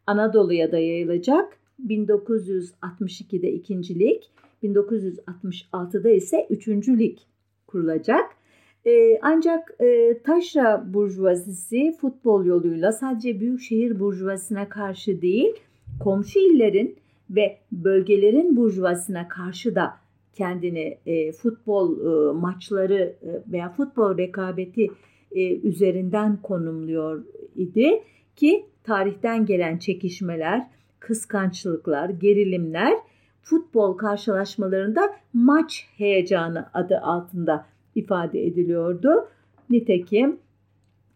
Anadolu'ya 0.07 0.73
da 0.73 0.79
yayılacak. 0.79 1.59
1962'de 1.87 3.53
ikinci 3.53 3.99
lig, 3.99 4.23
1966'da 4.63 6.11
ise 6.11 6.47
üçüncü 6.51 6.99
lig 6.99 7.19
kurulacak. 7.67 8.31
E, 8.87 9.19
ancak 9.23 9.75
e, 9.81 10.19
taşra 10.23 10.85
burjuvazisi 10.95 11.97
futbol 12.01 12.45
yoluyla 12.45 12.93
sadece 12.93 13.41
büyük 13.41 13.61
şehir 13.61 14.01
burjuvasına 14.01 14.69
karşı 14.69 15.23
değil, 15.23 15.55
komşu 16.01 16.39
illerin 16.39 16.97
ve 17.31 17.59
bölgelerin 17.73 18.57
burjuvasına 18.57 19.29
karşı 19.29 19.75
da 19.75 20.04
kendini 20.35 20.99
e, 21.07 21.33
futbol 21.33 21.99
e, 21.99 22.33
maçları 22.33 23.17
e, 23.23 23.53
veya 23.53 23.69
futbol 23.71 24.19
rekabeti 24.19 24.89
e, 25.33 25.57
üzerinden 25.57 26.43
konumluyor 26.43 27.25
idi 27.57 28.03
ki 28.37 28.67
tarihten 28.85 29.47
gelen 29.47 29.79
çekişmeler, 29.79 30.67
kıskançlıklar, 31.01 32.09
gerilimler 32.09 32.95
futbol 33.43 33.97
karşılaşmalarında 33.97 35.17
maç 35.33 35.87
heyecanı 35.97 36.67
adı 36.75 36.99
altında 36.99 37.67
ifade 37.95 38.47
ediliyordu. 38.47 39.29
Nitekim 39.71 40.39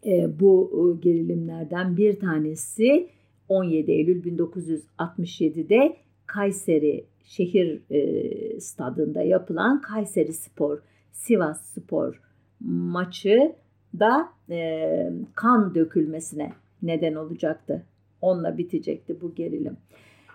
e, 0.05 0.39
bu 0.39 0.71
e, 0.73 1.01
gerilimlerden 1.03 1.97
bir 1.97 2.19
tanesi 2.19 3.09
17 3.49 3.91
Eylül 3.91 4.23
1967'de 4.23 5.97
Kayseri 6.25 7.05
şehir 7.29 7.81
e, 7.91 8.59
stadında 8.59 9.21
yapılan 9.21 9.81
Kayseri 9.81 10.33
Spor 10.33 10.79
Sivas 11.11 11.61
Spor 11.61 12.21
maçı 12.59 13.55
da 13.99 14.29
e, 14.49 15.11
kan 15.35 15.75
dökülmesine 15.75 16.53
neden 16.81 17.15
olacaktı. 17.15 17.85
Onunla 18.21 18.57
bitecekti 18.57 19.21
bu 19.21 19.35
gerilim. 19.35 19.77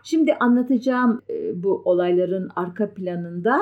Şimdi 0.02 0.34
anlatacağım 0.34 1.22
e, 1.30 1.62
bu 1.62 1.82
olayların 1.84 2.50
arka 2.56 2.90
planında 2.90 3.60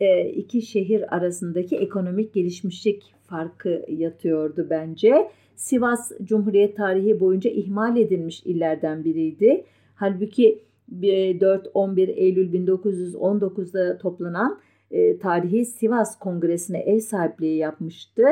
e, 0.00 0.28
iki 0.28 0.62
şehir 0.62 1.16
arasındaki 1.16 1.76
ekonomik 1.76 2.34
gelişmişlik 2.34 3.14
farkı 3.26 3.84
yatıyordu 3.88 4.66
bence. 4.70 5.30
Sivas 5.56 6.12
Cumhuriyet 6.24 6.76
tarihi 6.76 7.20
boyunca 7.20 7.50
ihmal 7.50 7.96
edilmiş 7.96 8.42
illerden 8.44 9.04
biriydi. 9.04 9.64
Halbuki 9.94 10.63
4-11 10.92 12.10
Eylül 12.10 12.52
1919'da 12.52 13.98
toplanan 13.98 14.60
e, 14.90 15.18
tarihi 15.18 15.64
Sivas 15.64 16.18
Kongresi'ne 16.18 16.78
ev 16.78 16.98
sahipliği 16.98 17.56
yapmıştı. 17.56 18.24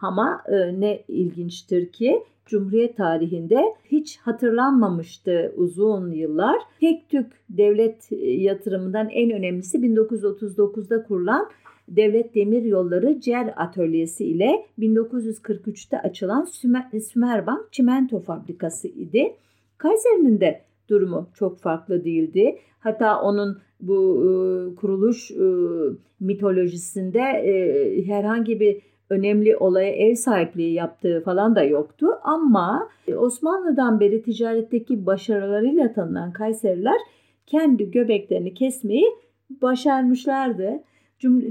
Ama 0.00 0.42
e, 0.48 0.80
ne 0.80 1.04
ilginçtir 1.08 1.92
ki 1.92 2.22
Cumhuriyet 2.46 2.96
tarihinde 2.96 3.74
hiç 3.84 4.18
hatırlanmamıştı 4.18 5.54
uzun 5.56 6.10
yıllar. 6.10 6.56
Tek 6.80 7.08
tük 7.08 7.32
devlet 7.50 8.12
e, 8.12 8.16
yatırımından 8.30 9.08
en 9.08 9.30
önemlisi 9.30 9.78
1939'da 9.78 11.02
kurulan 11.02 11.50
Devlet 11.88 12.34
Demir 12.34 12.62
Yolları 12.62 13.20
Cer 13.20 13.54
Atölyesi 13.56 14.24
ile 14.24 14.66
1943'te 14.78 16.00
açılan 16.00 16.48
Sümerbank 17.00 17.72
Çimento 17.72 18.20
Fabrikası 18.20 18.88
idi. 18.88 19.36
Kayseri'nin 19.78 20.40
de 20.40 20.60
durumu 20.88 21.28
çok 21.34 21.58
farklı 21.58 22.04
değildi. 22.04 22.58
Hatta 22.78 23.20
onun 23.20 23.58
bu 23.80 24.22
e, 24.22 24.28
kuruluş 24.74 25.30
e, 25.30 25.44
mitolojisinde 26.20 27.20
e, 27.20 28.06
herhangi 28.06 28.60
bir 28.60 28.82
önemli 29.10 29.56
olaya 29.56 29.90
ev 29.90 30.14
sahipliği 30.14 30.72
yaptığı 30.72 31.22
falan 31.24 31.56
da 31.56 31.64
yoktu. 31.64 32.06
Ama 32.22 32.88
Osmanlı'dan 33.16 34.00
beri 34.00 34.22
ticaretteki 34.22 35.06
başarılarıyla 35.06 35.92
tanınan 35.92 36.32
Kayseriler 36.32 36.98
kendi 37.46 37.90
göbeklerini 37.90 38.54
kesmeyi 38.54 39.06
başarmışlardı. 39.50 40.82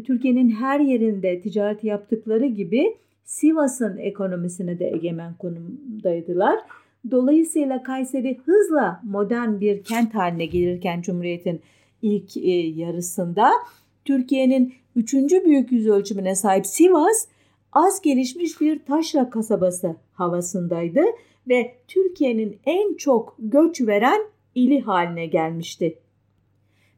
Türkiye'nin 0.06 0.50
her 0.50 0.80
yerinde 0.80 1.39
ticaret 1.39 1.84
yaptıkları 1.84 2.46
gibi 2.46 2.98
Sivas'ın 3.24 3.98
ekonomisine 3.98 4.80
de 4.80 4.88
egemen 4.88 5.34
konumdaydılar. 5.34 6.60
Dolayısıyla 7.12 7.84
Kayseri 7.84 8.38
hızla 8.46 9.02
modern 9.04 9.60
bir 9.60 9.84
kent 9.84 10.16
haline 10.16 10.46
gelirken 10.46 11.02
Cumhuriyet'in 11.02 11.62
ilk 12.02 12.38
e, 12.38 12.52
yarısında 12.52 13.52
Türkiye'nin 14.06 14.74
üçüncü 14.96 15.46
büyük 15.46 15.72
yüz 15.72 15.88
ölçümüne 15.88 16.36
sahip 16.36 16.66
Sivas 16.66 17.28
az 17.74 18.02
gelişmiş 18.02 18.62
bir 18.62 18.86
taşra 18.86 19.30
kasabası 19.30 19.96
havasındaydı 20.13 21.02
ve 21.48 21.76
Türkiye'nin 21.88 22.58
en 22.66 22.94
çok 22.94 23.36
göç 23.39 23.82
veren 23.82 24.22
ili 24.56 24.82
haline 24.82 25.26
gelmişti. 25.26 26.00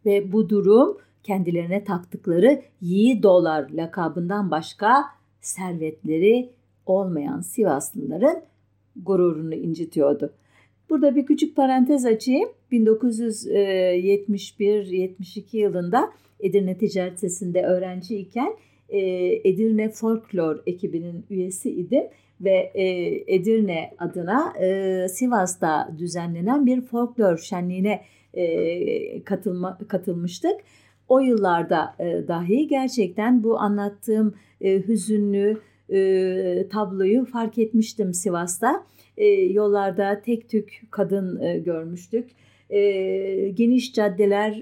Ve 0.05 0.31
bu 0.31 0.49
durum 0.49 0.97
kendilerine 1.23 1.83
taktıkları 1.83 2.61
Yiği 2.81 3.23
Dolar 3.23 3.69
lakabından 3.69 4.51
başka 4.51 5.05
servetleri 5.41 6.49
olmayan 6.85 7.41
Sivaslıların 7.41 8.41
gururunu 8.95 9.55
incitiyordu. 9.55 10.33
Burada 10.89 11.15
bir 11.15 11.25
küçük 11.25 11.55
parantez 11.55 12.05
açayım. 12.05 12.49
1971-72 12.71 15.57
yılında 15.57 16.11
Edirne 16.39 16.77
Ticaret 16.77 17.19
Sesi'nde 17.19 17.63
öğrenciyken 17.63 18.53
e, 18.89 18.99
Edirne 19.49 19.89
Folklor 19.89 20.63
ekibinin 20.65 21.25
üyesi 21.29 21.71
idim 21.71 22.03
ve 22.41 22.71
e, 22.73 22.83
Edirne 23.35 23.91
adına 23.97 24.53
e, 24.61 25.07
Sivas'ta 25.09 25.95
düzenlenen 25.97 26.65
bir 26.65 26.81
folklor 26.81 27.37
şenliğine 27.37 28.01
katılma, 29.25 29.77
katılmıştık. 29.87 30.55
O 31.07 31.19
yıllarda 31.19 31.95
dahi 32.27 32.67
gerçekten 32.67 33.43
bu 33.43 33.59
anlattığım 33.59 34.35
hüzünlü 34.61 35.57
tabloyu 36.69 37.25
fark 37.25 37.57
etmiştim 37.57 38.13
Sivas'ta. 38.13 38.85
Yollarda 39.49 40.21
tek 40.21 40.49
tük 40.49 40.81
kadın 40.91 41.63
görmüştük. 41.63 42.29
Geniş 43.57 43.93
caddeler 43.93 44.53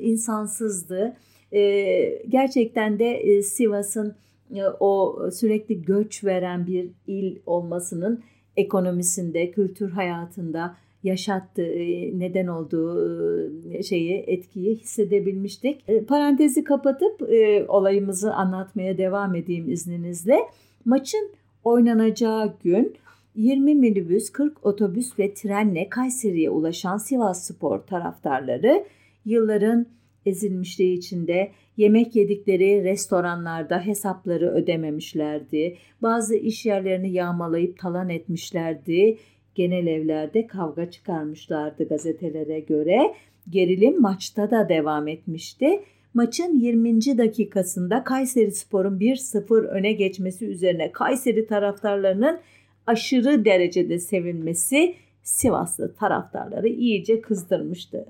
insansızdı 0.00 1.16
e, 1.52 2.22
gerçekten 2.28 2.98
de 2.98 3.14
e, 3.14 3.42
Sivas'ın 3.42 4.14
e, 4.54 4.64
o 4.80 5.18
sürekli 5.32 5.82
göç 5.82 6.24
veren 6.24 6.66
bir 6.66 6.90
il 7.06 7.36
olmasının 7.46 8.22
ekonomisinde, 8.56 9.50
kültür 9.50 9.90
hayatında 9.90 10.76
yaşattığı, 11.02 11.72
e, 11.72 12.18
neden 12.18 12.46
olduğu 12.46 13.72
e, 13.72 13.82
şeyi, 13.82 14.24
etkiyi 14.26 14.76
hissedebilmiştik. 14.76 15.84
E, 15.88 16.04
parantezi 16.04 16.64
kapatıp 16.64 17.22
olayımızı 17.68 18.34
anlatmaya 18.34 18.98
devam 18.98 19.34
edeyim 19.34 19.70
izninizle. 19.70 20.38
Maçın 20.84 21.30
oynanacağı 21.64 22.54
gün 22.64 22.96
20 23.36 23.74
minibüs, 23.74 24.30
40 24.30 24.66
otobüs 24.66 25.18
ve 25.18 25.34
trenle 25.34 25.88
Kayseri'ye 25.88 26.50
ulaşan 26.50 26.96
Sivas 26.96 27.46
Spor 27.46 27.78
taraftarları 27.78 28.84
yılların 29.24 29.86
ezilmişliği 30.26 30.98
içinde 30.98 31.50
yemek 31.76 32.16
yedikleri 32.16 32.84
restoranlarda 32.84 33.86
hesapları 33.86 34.50
ödememişlerdi. 34.50 35.76
Bazı 36.02 36.36
iş 36.36 36.66
yerlerini 36.66 37.12
yağmalayıp 37.12 37.78
talan 37.78 38.08
etmişlerdi. 38.08 39.18
Genel 39.58 39.86
evlerde 39.86 40.46
kavga 40.46 40.90
çıkarmışlardı 40.90 41.88
gazetelere 41.88 42.60
göre. 42.60 43.14
Gerilim 43.50 44.00
maçta 44.00 44.50
da 44.50 44.68
devam 44.68 45.08
etmişti. 45.08 45.84
Maçın 46.14 46.60
20. 46.60 47.18
dakikasında 47.18 48.04
Kayseri 48.04 48.52
Spor'un 48.52 48.98
1-0 48.98 49.66
öne 49.66 49.92
geçmesi 49.92 50.46
üzerine 50.46 50.92
Kayseri 50.92 51.46
taraftarlarının 51.46 52.38
aşırı 52.86 53.44
derecede 53.44 53.98
sevinmesi 53.98 54.94
Sivaslı 55.22 55.94
taraftarları 55.94 56.68
iyice 56.68 57.20
kızdırmıştı. 57.20 58.06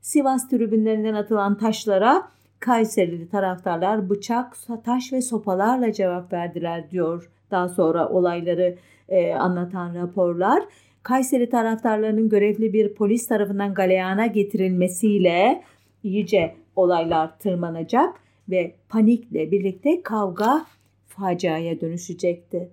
Sivas 0.00 0.48
tribünlerinden 0.48 1.14
atılan 1.14 1.58
taşlara 1.58 2.28
Kayserili 2.60 3.28
taraftarlar 3.28 4.10
bıçak, 4.10 4.56
taş 4.84 5.12
ve 5.12 5.22
sopalarla 5.22 5.92
cevap 5.92 6.32
verdiler 6.32 6.90
diyor 6.90 7.30
daha 7.50 7.68
sonra 7.68 8.08
olayları 8.08 8.76
e, 9.08 9.34
anlatan 9.34 9.94
raporlar. 9.94 10.62
Kayseri 11.06 11.50
taraftarlarının 11.50 12.28
görevli 12.28 12.72
bir 12.72 12.94
polis 12.94 13.26
tarafından 13.26 13.74
galeyana 13.74 14.26
getirilmesiyle 14.26 15.62
iyice 16.02 16.54
olaylar 16.76 17.38
tırmanacak 17.38 18.14
ve 18.48 18.74
panikle 18.88 19.50
birlikte 19.50 20.02
kavga 20.02 20.66
faciaya 21.08 21.80
dönüşecekti. 21.80 22.70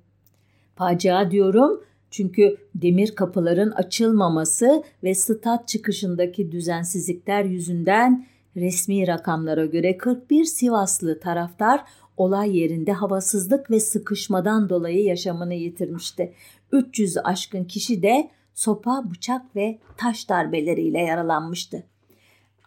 Facia 0.76 1.32
diyorum 1.32 1.82
çünkü 2.12 2.58
demir 2.76 3.16
kapıların 3.16 3.72
açılmaması 3.72 4.84
ve 5.04 5.16
stat 5.16 5.68
çıkışındaki 5.68 6.52
düzensizlikler 6.52 7.46
yüzünden 7.46 8.26
resmi 8.56 9.08
rakamlara 9.08 9.66
göre 9.66 9.98
41 9.98 10.44
Sivaslı 10.44 11.20
taraftar 11.20 11.84
olay 12.18 12.58
yerinde 12.58 12.92
havasızlık 12.94 13.72
ve 13.72 13.80
sıkışmadan 13.80 14.70
dolayı 14.70 15.04
yaşamını 15.04 15.54
yitirmişti. 15.54 16.34
300 16.74 17.18
aşkın 17.24 17.64
kişi 17.64 18.04
de 18.04 18.30
sopa, 18.54 19.04
bıçak 19.12 19.56
ve 19.56 19.80
taş 19.98 20.30
darbeleriyle 20.30 21.00
yaralanmıştı. 21.00 21.84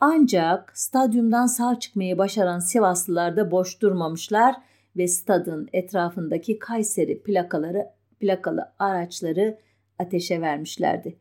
Ancak 0.01 0.79
stadyumdan 0.79 1.47
sağ 1.47 1.79
çıkmayı 1.79 2.19
başaran 2.19 2.59
Sivaslılar 2.59 3.37
da 3.37 3.51
boş 3.51 3.83
durmamışlar 3.83 4.55
ve 4.97 5.09
stadın 5.09 5.69
etrafındaki 5.73 6.59
Kayseri 6.59 7.23
plakaları 7.23 7.87
plakalı 8.21 8.73
araçları 8.79 9.59
ateşe 9.99 10.40
vermişlerdi. 10.40 11.16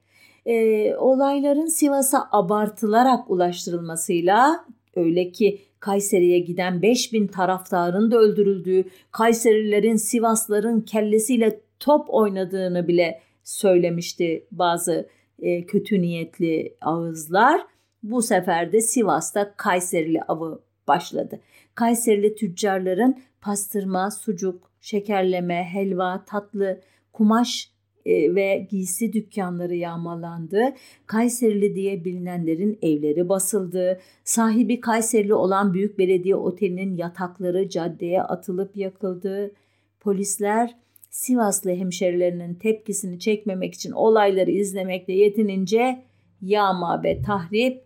E, 0.46 0.96
olayların 0.96 1.66
Sivas'a 1.66 2.30
abartılarak 2.32 3.32
ulaştırılmasıyla 3.32 4.66
öyle 4.96 5.32
ki 5.32 5.62
Kayseri'ye 5.80 6.40
giden 6.40 6.82
5000 6.82 7.28
taraftarın 7.28 8.12
da 8.12 8.18
öldürüldüğü, 8.18 8.86
Kayserilerin 9.12 9.96
Sivasların 9.96 10.82
kellesiyle 10.82 11.60
top 11.80 12.06
oynadığını 12.10 12.88
bile 12.88 13.22
söylemişti 13.44 14.48
bazı 14.52 15.10
e, 15.40 15.66
kötü 15.66 16.02
niyetli 16.02 16.76
ağızlar. 16.82 17.62
Bu 18.04 18.22
sefer 18.22 18.72
de 18.72 18.82
Sivas'ta 18.82 19.54
Kayserili 19.58 20.22
avı 20.22 20.62
başladı. 20.88 21.40
Kayserili 21.76 22.36
tüccarların 22.36 23.20
pastırma, 23.42 24.12
sucuk, 24.12 24.72
şekerleme, 24.82 25.64
helva, 25.64 26.26
tatlı, 26.26 26.82
kumaş 27.14 27.72
e, 28.06 28.36
ve 28.36 28.68
giysi 28.70 29.14
dükkanları 29.14 29.76
yağmalandı. 29.76 30.74
Kayserili 31.06 31.76
diye 31.76 32.06
bilinenlerin 32.06 32.80
evleri 32.82 33.30
basıldı. 33.30 34.00
Sahibi 34.24 34.82
Kayserili 34.82 35.34
olan 35.34 35.74
Büyük 35.74 36.00
Belediye 36.00 36.36
Oteli'nin 36.36 36.98
yatakları 36.98 37.70
caddeye 37.70 38.24
atılıp 38.24 38.78
yakıldı. 38.78 39.52
Polisler 40.00 40.76
Sivaslı 41.16 41.72
hemşerilerinin 41.72 42.54
tepkisini 42.54 43.20
çekmemek 43.20 43.74
için 43.74 43.92
olayları 43.92 44.52
izlemekle 44.52 45.14
yetinince 45.14 46.04
yağma 46.42 47.04
ve 47.04 47.22
tahrip 47.22 47.84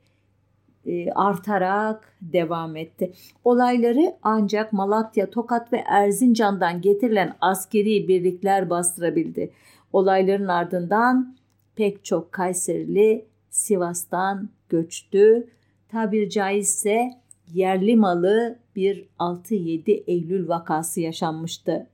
e, 0.85 1.11
artarak 1.11 2.13
devam 2.21 2.75
etti. 2.75 3.13
Olayları 3.43 4.15
ancak 4.23 4.73
Malatya, 4.73 5.29
Tokat 5.29 5.73
ve 5.73 5.77
Erzincan'dan 5.77 6.81
getirilen 6.81 7.35
askeri 7.41 8.07
birlikler 8.07 8.69
bastırabildi. 8.69 9.51
Olayların 9.93 10.47
ardından 10.47 11.37
pek 11.75 12.05
çok 12.05 12.31
Kayserili 12.31 13.25
Sivas'tan 13.49 14.49
göçtü. 14.69 15.47
Tabir 15.89 16.29
caizse 16.29 17.11
yerli 17.53 17.95
malı 17.95 18.59
bir 18.75 19.07
6-7 19.19 20.03
Eylül 20.07 20.47
vakası 20.47 21.01
yaşanmıştı. 21.01 21.87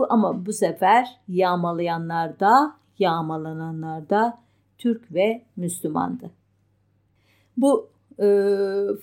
Bu 0.00 0.06
ama 0.12 0.46
bu 0.46 0.52
sefer 0.52 1.20
yağmalayanlar 1.28 2.40
da 2.40 2.76
yağmalananlar 2.98 4.10
da 4.10 4.38
Türk 4.78 5.14
ve 5.14 5.42
Müslümandı. 5.56 6.30
Bu 7.56 7.88
e, 8.18 8.26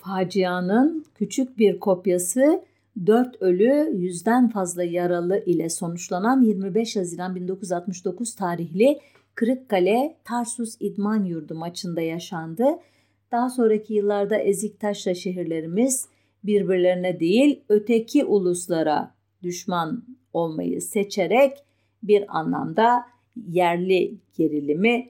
facianın 0.02 1.04
küçük 1.14 1.58
bir 1.58 1.80
kopyası 1.80 2.64
4 3.06 3.42
ölü, 3.42 3.90
yüzden 3.94 4.48
fazla 4.48 4.82
yaralı 4.82 5.44
ile 5.44 5.68
sonuçlanan 5.68 6.42
25 6.42 6.96
Haziran 6.96 7.34
1969 7.34 8.34
tarihli 8.34 9.00
Kırıkkale 9.34 10.16
Tarsus 10.24 10.76
İdman 10.80 11.24
Yurdu 11.24 11.54
maçında 11.54 12.00
yaşandı. 12.00 12.64
Daha 13.32 13.50
sonraki 13.50 13.94
yıllarda 13.94 14.36
Eziktaş'la 14.36 15.14
şehirlerimiz 15.14 16.08
birbirlerine 16.44 17.20
değil 17.20 17.60
öteki 17.68 18.24
uluslara 18.24 19.14
düşman 19.42 20.17
olmayı 20.32 20.82
seçerek 20.82 21.64
bir 22.02 22.38
anlamda 22.38 23.04
yerli 23.48 24.14
gerilimi 24.36 25.08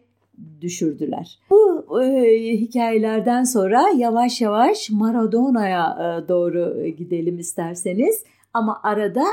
düşürdüler. 0.61 1.39
Bu 1.51 2.03
e, 2.03 2.33
hikayelerden 2.53 3.45
sonra 3.45 3.89
yavaş 3.97 4.41
yavaş 4.41 4.91
Maradona'ya 4.91 5.97
e, 6.25 6.29
doğru 6.29 6.87
gidelim 6.87 7.39
isterseniz. 7.39 8.25
Ama 8.55 8.81
arada 8.83 9.25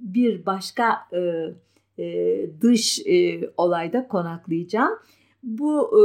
bir 0.00 0.46
başka 0.46 0.98
e, 1.12 1.52
e, 2.02 2.46
dış 2.60 3.06
e, 3.06 3.40
olayda 3.56 4.08
konaklayacağım. 4.08 4.98
Bu 5.42 5.82
e, 5.82 6.04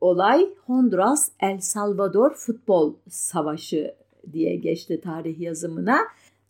olay 0.00 0.48
Honduras 0.66 1.28
El 1.40 1.60
Salvador 1.60 2.34
Futbol 2.34 2.94
Savaşı 3.08 3.94
diye 4.32 4.56
geçti 4.56 5.00
tarih 5.00 5.40
yazımına. 5.40 5.98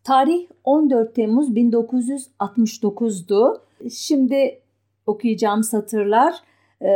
Tarih 0.04 0.46
14 0.64 1.14
Temmuz 1.14 1.50
1969'du. 1.50 3.60
Şimdi 3.90 4.60
okuyacağım 5.06 5.62
satırlar 5.62 6.34
e, 6.80 6.90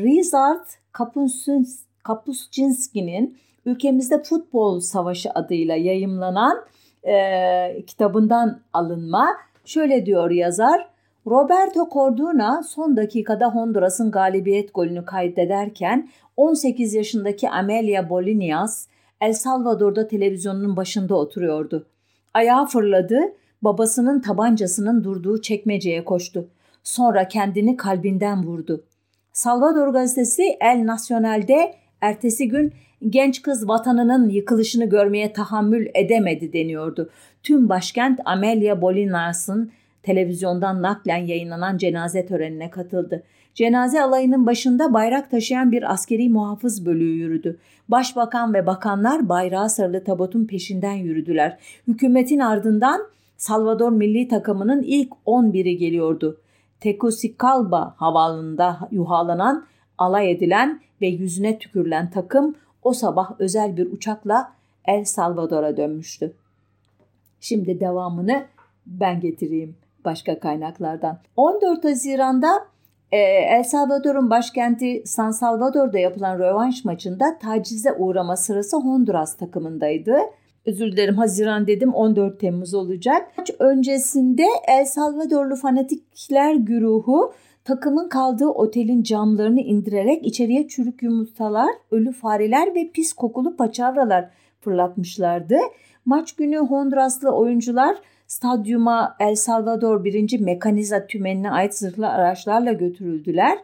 Rizard 0.00 0.66
Kapuscinski'nin 2.02 3.38
ülkemizde 3.66 4.22
futbol 4.22 4.80
savaşı 4.80 5.30
adıyla 5.30 5.76
yayımlanan 5.76 6.64
e, 7.04 7.82
kitabından 7.86 8.60
alınma. 8.72 9.28
Şöyle 9.64 10.06
diyor 10.06 10.30
yazar. 10.30 10.88
Roberto 11.26 11.88
Corduna 11.92 12.62
son 12.62 12.96
dakikada 12.96 13.54
Honduras'ın 13.54 14.10
galibiyet 14.10 14.74
golünü 14.74 15.04
kaydederken 15.04 16.08
18 16.36 16.94
yaşındaki 16.94 17.50
Amelia 17.50 18.10
Bolinias 18.10 18.86
El 19.20 19.32
Salvador'da 19.32 20.08
televizyonun 20.08 20.76
başında 20.76 21.14
oturuyordu. 21.14 21.86
Ayağa 22.34 22.66
fırladı, 22.66 23.20
babasının 23.62 24.20
tabancasının 24.20 25.04
durduğu 25.04 25.40
çekmeceye 25.40 26.04
koştu. 26.04 26.48
Sonra 26.84 27.28
kendini 27.28 27.76
kalbinden 27.76 28.46
vurdu. 28.46 28.84
Salvador 29.32 29.88
gazetesi 29.88 30.42
El 30.60 30.86
Nacional'de 30.86 31.74
ertesi 32.00 32.48
gün 32.48 32.72
genç 33.08 33.42
kız 33.42 33.68
vatanının 33.68 34.28
yıkılışını 34.28 34.84
görmeye 34.84 35.32
tahammül 35.32 35.86
edemedi 35.94 36.52
deniyordu. 36.52 37.10
Tüm 37.42 37.68
başkent 37.68 38.20
Amelia 38.24 38.82
Bolinas'ın 38.82 39.72
televizyondan 40.02 40.82
naklen 40.82 41.26
yayınlanan 41.26 41.76
cenaze 41.76 42.26
törenine 42.26 42.70
katıldı. 42.70 43.22
Cenaze 43.54 44.02
alayının 44.02 44.46
başında 44.46 44.94
bayrak 44.94 45.30
taşıyan 45.30 45.72
bir 45.72 45.92
askeri 45.92 46.28
muhafız 46.28 46.86
bölüğü 46.86 47.14
yürüdü. 47.14 47.58
Başbakan 47.88 48.54
ve 48.54 48.66
bakanlar 48.66 49.28
bayrağı 49.28 49.70
sarılı 49.70 50.04
tabutun 50.04 50.44
peşinden 50.44 50.94
yürüdüler. 50.94 51.58
Hükümetin 51.88 52.38
ardından 52.38 53.00
Salvador 53.36 53.92
milli 53.92 54.28
takımının 54.28 54.82
ilk 54.82 55.12
11'i 55.26 55.76
geliyordu. 55.76 56.40
Tegucigalpa 56.80 57.94
havaalanında 57.96 58.88
yuhalanan, 58.90 59.66
alay 59.98 60.30
edilen 60.30 60.80
ve 61.00 61.06
yüzüne 61.06 61.58
tükürülen 61.58 62.10
takım 62.10 62.54
o 62.82 62.92
sabah 62.92 63.40
özel 63.40 63.76
bir 63.76 63.92
uçakla 63.92 64.52
El 64.84 65.04
Salvador'a 65.04 65.76
dönmüştü. 65.76 66.32
Şimdi 67.40 67.80
devamını 67.80 68.44
ben 68.86 69.20
getireyim 69.20 69.76
başka 70.04 70.40
kaynaklardan. 70.40 71.18
14 71.36 71.84
Haziran'da 71.84 72.66
e, 73.12 73.18
El 73.18 73.64
Salvador'un 73.64 74.30
başkenti 74.30 75.02
San 75.06 75.30
Salvador'da 75.30 75.98
yapılan 75.98 76.38
rövanş 76.38 76.84
maçında 76.84 77.38
tacize 77.38 77.92
uğrama 77.92 78.36
sırası 78.36 78.76
Honduras 78.76 79.36
takımındaydı. 79.36 80.16
Özür 80.66 80.92
dilerim 80.92 81.14
Haziran 81.14 81.66
dedim 81.66 81.94
14 81.94 82.40
Temmuz 82.40 82.74
olacak. 82.74 83.32
Maç 83.38 83.50
öncesinde 83.58 84.44
El 84.68 84.84
Salvadorlu 84.84 85.56
fanatikler 85.56 86.54
güruhu 86.54 87.32
takımın 87.64 88.08
kaldığı 88.08 88.48
otelin 88.48 89.02
camlarını 89.02 89.60
indirerek 89.60 90.26
içeriye 90.26 90.68
çürük 90.68 91.02
yumurtalar, 91.02 91.70
ölü 91.90 92.12
fareler 92.12 92.74
ve 92.74 92.90
pis 92.90 93.12
kokulu 93.12 93.56
paçavralar 93.56 94.30
fırlatmışlardı. 94.60 95.58
Maç 96.04 96.32
günü 96.32 96.58
Honduraslı 96.58 97.30
oyuncular 97.30 97.96
stadyuma 98.30 99.16
El 99.20 99.34
Salvador 99.34 100.04
1. 100.04 100.40
Mekaniza 100.40 101.06
Tümeni'ne 101.06 101.50
ait 101.50 101.74
zırhlı 101.74 102.08
araçlarla 102.08 102.72
götürüldüler. 102.72 103.58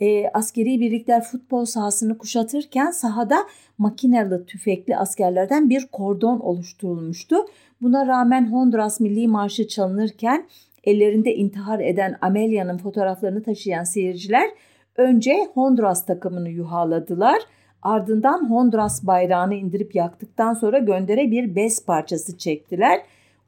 E, 0.00 0.28
askeri 0.28 0.80
birlikler 0.80 1.22
futbol 1.22 1.64
sahasını 1.64 2.18
kuşatırken 2.18 2.90
sahada 2.90 3.36
makineli 3.78 4.46
tüfekli 4.46 4.96
askerlerden 4.96 5.70
bir 5.70 5.86
kordon 5.92 6.40
oluşturulmuştu. 6.40 7.36
Buna 7.80 8.06
rağmen 8.06 8.52
Honduras 8.52 9.00
Milli 9.00 9.28
Marşı 9.28 9.68
çalınırken 9.68 10.46
ellerinde 10.84 11.34
intihar 11.34 11.80
eden 11.80 12.18
Amelia'nın 12.20 12.78
fotoğraflarını 12.78 13.42
taşıyan 13.42 13.84
seyirciler 13.84 14.50
önce 14.96 15.48
Honduras 15.54 16.06
takımını 16.06 16.48
yuhaladılar. 16.48 17.38
Ardından 17.82 18.50
Honduras 18.50 19.06
bayrağını 19.06 19.54
indirip 19.54 19.94
yaktıktan 19.94 20.54
sonra 20.54 20.78
göndere 20.78 21.30
bir 21.30 21.56
bez 21.56 21.86
parçası 21.86 22.38
çektiler. 22.38 23.00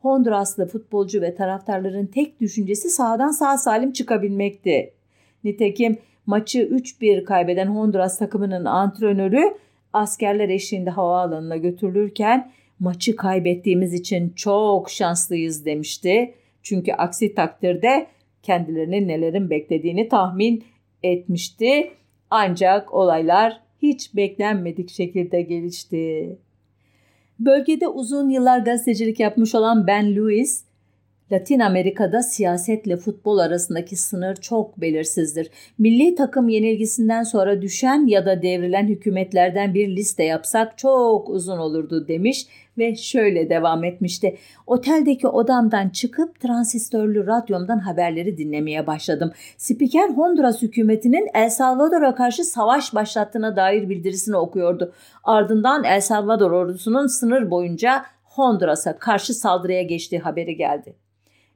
Honduraslı 0.04 0.66
futbolcu 0.66 1.20
ve 1.22 1.34
taraftarların 1.34 2.06
tek 2.06 2.40
düşüncesi 2.40 2.90
sahadan 2.90 3.30
sağ 3.30 3.58
salim 3.58 3.92
çıkabilmekti. 3.92 4.92
Nitekim 5.44 5.98
maçı 6.26 6.58
3-1 6.58 7.24
kaybeden 7.24 7.66
Honduras 7.66 8.18
takımının 8.18 8.64
antrenörü 8.64 9.54
askerler 9.92 10.48
eşliğinde 10.48 10.90
havaalanına 10.90 11.56
götürülürken 11.56 12.52
maçı 12.80 13.16
kaybettiğimiz 13.16 13.94
için 13.94 14.32
çok 14.36 14.90
şanslıyız 14.90 15.64
demişti. 15.64 16.34
Çünkü 16.62 16.92
aksi 16.92 17.34
takdirde 17.34 18.06
kendilerinin 18.42 19.08
nelerin 19.08 19.50
beklediğini 19.50 20.08
tahmin 20.08 20.64
etmişti. 21.02 21.90
Ancak 22.30 22.94
olaylar 22.94 23.60
hiç 23.82 24.16
beklenmedik 24.16 24.90
şekilde 24.90 25.42
gelişti. 25.42 26.36
Bölgede 27.38 27.88
uzun 27.88 28.28
yıllar 28.28 28.58
gazetecilik 28.58 29.20
yapmış 29.20 29.54
olan 29.54 29.86
Ben 29.86 30.16
Lewis, 30.16 30.64
Latin 31.32 31.60
Amerika'da 31.60 32.22
siyasetle 32.22 32.96
futbol 32.96 33.38
arasındaki 33.38 33.96
sınır 33.96 34.36
çok 34.36 34.80
belirsizdir. 34.80 35.50
Milli 35.78 36.14
takım 36.14 36.48
yenilgisinden 36.48 37.22
sonra 37.22 37.62
düşen 37.62 38.06
ya 38.06 38.26
da 38.26 38.42
devrilen 38.42 38.86
hükümetlerden 38.86 39.74
bir 39.74 39.96
liste 39.96 40.24
yapsak 40.24 40.78
çok 40.78 41.28
uzun 41.28 41.58
olurdu 41.58 42.08
demiş 42.08 42.46
ve 42.78 42.96
şöyle 42.96 43.50
devam 43.50 43.84
etmişti. 43.84 44.36
Oteldeki 44.66 45.28
odamdan 45.28 45.88
çıkıp 45.88 46.40
transistörlü 46.40 47.26
radyomdan 47.26 47.78
haberleri 47.78 48.38
dinlemeye 48.38 48.86
başladım. 48.86 49.32
Spiker 49.56 50.08
Honduras 50.08 50.62
hükümetinin 50.62 51.28
El 51.34 51.50
Salvador'a 51.50 52.14
karşı 52.14 52.44
savaş 52.44 52.94
başlattığına 52.94 53.56
dair 53.56 53.88
bildirisini 53.88 54.36
okuyordu. 54.36 54.92
Ardından 55.24 55.84
El 55.84 56.00
Salvador 56.00 56.50
ordusunun 56.50 57.06
sınır 57.06 57.50
boyunca 57.50 58.04
Honduras'a 58.24 58.98
karşı 58.98 59.34
saldırıya 59.34 59.82
geçtiği 59.82 60.18
haberi 60.18 60.56
geldi 60.56 60.96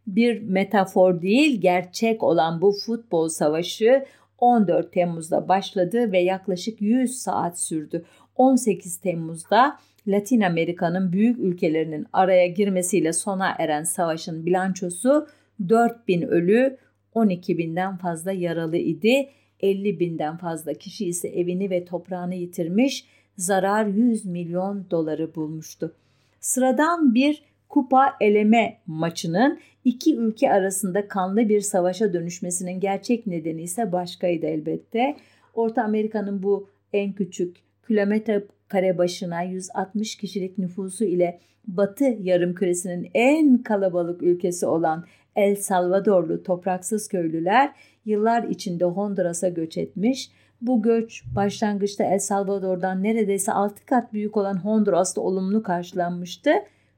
bir 0.09 0.43
metafor 0.43 1.23
değil 1.23 1.61
gerçek 1.61 2.23
olan 2.23 2.63
bu 2.63 2.73
futbol 2.73 3.29
savaşı 3.29 4.05
14 4.39 4.93
Temmuz'da 4.93 5.49
başladı 5.49 6.13
ve 6.13 6.19
yaklaşık 6.19 6.81
100 6.81 7.19
saat 7.19 7.61
sürdü. 7.61 8.05
18 8.37 8.97
Temmuz'da 8.97 9.79
Latin 10.09 10.41
Amerika'nın 10.41 11.13
büyük 11.13 11.39
ülkelerinin 11.39 12.07
araya 12.13 12.47
girmesiyle 12.47 13.13
sona 13.13 13.55
eren 13.59 13.83
savaşın 13.83 14.47
bilançosu 14.47 15.27
4000 15.69 16.23
ölü, 16.23 16.77
12 17.15 17.59
binden 17.59 17.97
fazla 17.97 18.33
yaralı 18.33 18.77
idi. 18.77 19.29
50 19.61 20.01
binden 20.01 20.37
fazla 20.37 20.75
kişi 20.75 21.07
ise 21.07 21.29
evini 21.29 21.71
ve 21.71 21.85
toprağını 21.85 22.35
yitirmiş, 22.35 23.05
zarar 23.37 23.87
100 23.87 24.25
milyon 24.25 24.87
doları 24.91 25.35
bulmuştu. 25.35 25.95
Sıradan 26.41 27.15
bir 27.15 27.43
kupa 27.69 28.17
eleme 28.21 28.79
maçının 28.87 29.59
iki 29.85 30.17
ülke 30.17 30.53
arasında 30.53 31.09
kanlı 31.09 31.49
bir 31.49 31.61
savaşa 31.61 32.13
dönüşmesinin 32.13 32.81
gerçek 32.81 33.27
nedeni 33.27 33.63
ise 33.63 33.93
başkaydı 33.93 34.47
elbette. 34.47 35.17
Orta 35.55 35.83
Amerika'nın 35.83 36.43
bu 36.43 36.69
en 36.93 37.13
küçük 37.13 37.57
kilometre 37.89 38.45
kare 38.69 38.99
başına 38.99 39.43
160 39.43 40.17
kişilik 40.17 40.59
nüfusu 40.59 41.05
ile 41.05 41.41
Batı 41.67 42.05
yarımküresinin 42.05 43.11
en 43.15 43.59
kalabalık 43.63 44.23
ülkesi 44.23 44.67
olan 44.67 45.05
El 45.37 45.57
Salvadorlu 45.57 46.43
topraksız 46.43 47.09
köylüler 47.09 47.73
yıllar 48.05 48.43
içinde 48.43 48.85
Honduras'a 48.85 49.49
göç 49.49 49.77
etmiş. 49.77 50.31
Bu 50.61 50.83
göç 50.83 51.25
başlangıçta 51.37 52.05
El 52.05 52.19
Salvador'dan 52.19 53.03
neredeyse 53.03 53.53
6 53.53 53.87
kat 53.87 54.13
büyük 54.13 54.37
olan 54.37 54.65
Honduras'ta 54.65 55.21
olumlu 55.21 55.63
karşılanmıştı. 55.63 56.51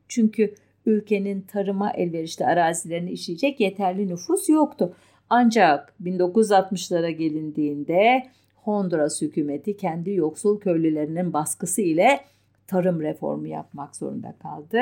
Çünkü 0.08 0.54
ülkenin 0.86 1.40
tarıma 1.40 1.92
elverişli 1.92 2.46
arazilerini 2.46 3.10
işleyecek 3.10 3.60
yeterli 3.60 4.08
nüfus 4.08 4.48
yoktu. 4.48 4.94
Ancak 5.30 5.94
1960'lara 6.04 7.10
gelindiğinde 7.10 8.26
Honduras 8.62 9.22
hükümeti 9.22 9.76
kendi 9.76 10.10
yoksul 10.10 10.60
köylülerinin 10.60 11.32
baskısı 11.32 11.82
ile 11.82 12.20
tarım 12.66 13.00
reformu 13.00 13.46
yapmak 13.46 13.96
zorunda 13.96 14.34
kaldı. 14.42 14.80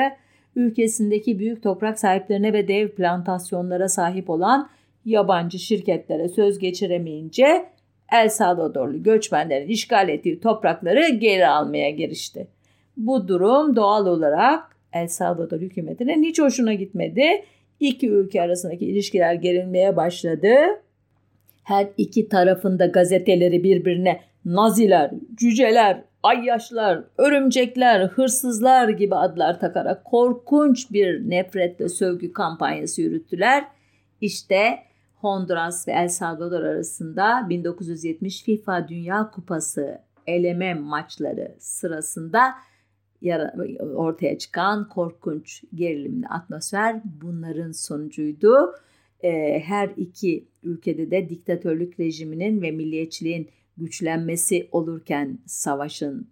Ülkesindeki 0.55 1.39
büyük 1.39 1.63
toprak 1.63 1.99
sahiplerine 1.99 2.53
ve 2.53 2.67
dev 2.67 2.89
plantasyonlara 2.89 3.89
sahip 3.89 4.29
olan 4.29 4.69
yabancı 5.05 5.59
şirketlere 5.59 6.29
söz 6.29 6.59
geçiremeyince 6.59 7.65
El 8.11 8.29
Salvadorlu 8.29 9.03
göçmenlerin 9.03 9.67
işgal 9.67 10.09
ettiği 10.09 10.39
toprakları 10.39 11.09
geri 11.09 11.47
almaya 11.47 11.89
girişti. 11.89 12.47
Bu 12.97 13.27
durum 13.27 13.75
doğal 13.75 14.05
olarak 14.05 14.75
El 14.93 15.07
Salvador 15.07 15.59
hükümetine 15.61 16.15
hiç 16.15 16.39
hoşuna 16.39 16.73
gitmedi. 16.73 17.45
İki 17.79 18.09
ülke 18.09 18.41
arasındaki 18.41 18.85
ilişkiler 18.85 19.33
gerilmeye 19.33 19.95
başladı. 19.95 20.55
Her 21.69 21.89
iki 21.97 22.29
tarafında 22.29 22.85
gazeteleri 22.85 23.63
birbirine 23.63 24.21
naziler, 24.45 25.11
cüceler, 25.35 26.03
ayyaşlar, 26.23 27.03
örümcekler, 27.17 28.07
hırsızlar 28.07 28.89
gibi 28.89 29.15
adlar 29.15 29.59
takarak 29.59 30.05
korkunç 30.05 30.91
bir 30.91 31.29
nefretle 31.29 31.89
sövgü 31.89 32.33
kampanyası 32.33 33.01
yürüttüler. 33.01 33.63
İşte 34.21 34.79
Honduras 35.15 35.87
ve 35.87 35.91
El 35.91 36.09
Salvador 36.09 36.63
arasında 36.63 37.49
1970 37.49 38.43
FIFA 38.43 38.87
Dünya 38.87 39.31
Kupası 39.31 40.01
eleme 40.27 40.73
maçları 40.73 41.55
sırasında 41.59 42.41
ortaya 43.95 44.37
çıkan 44.37 44.89
korkunç 44.89 45.63
gerilimli 45.75 46.27
atmosfer 46.27 47.01
bunların 47.21 47.71
sonucuydu. 47.71 48.75
Her 49.61 49.89
iki 49.97 50.47
ülkede 50.63 51.11
de 51.11 51.29
diktatörlük 51.29 51.99
rejiminin 51.99 52.61
ve 52.61 52.71
milliyetçiliğin 52.71 53.49
güçlenmesi 53.77 54.69
olurken 54.71 55.39
savaşın 55.45 56.27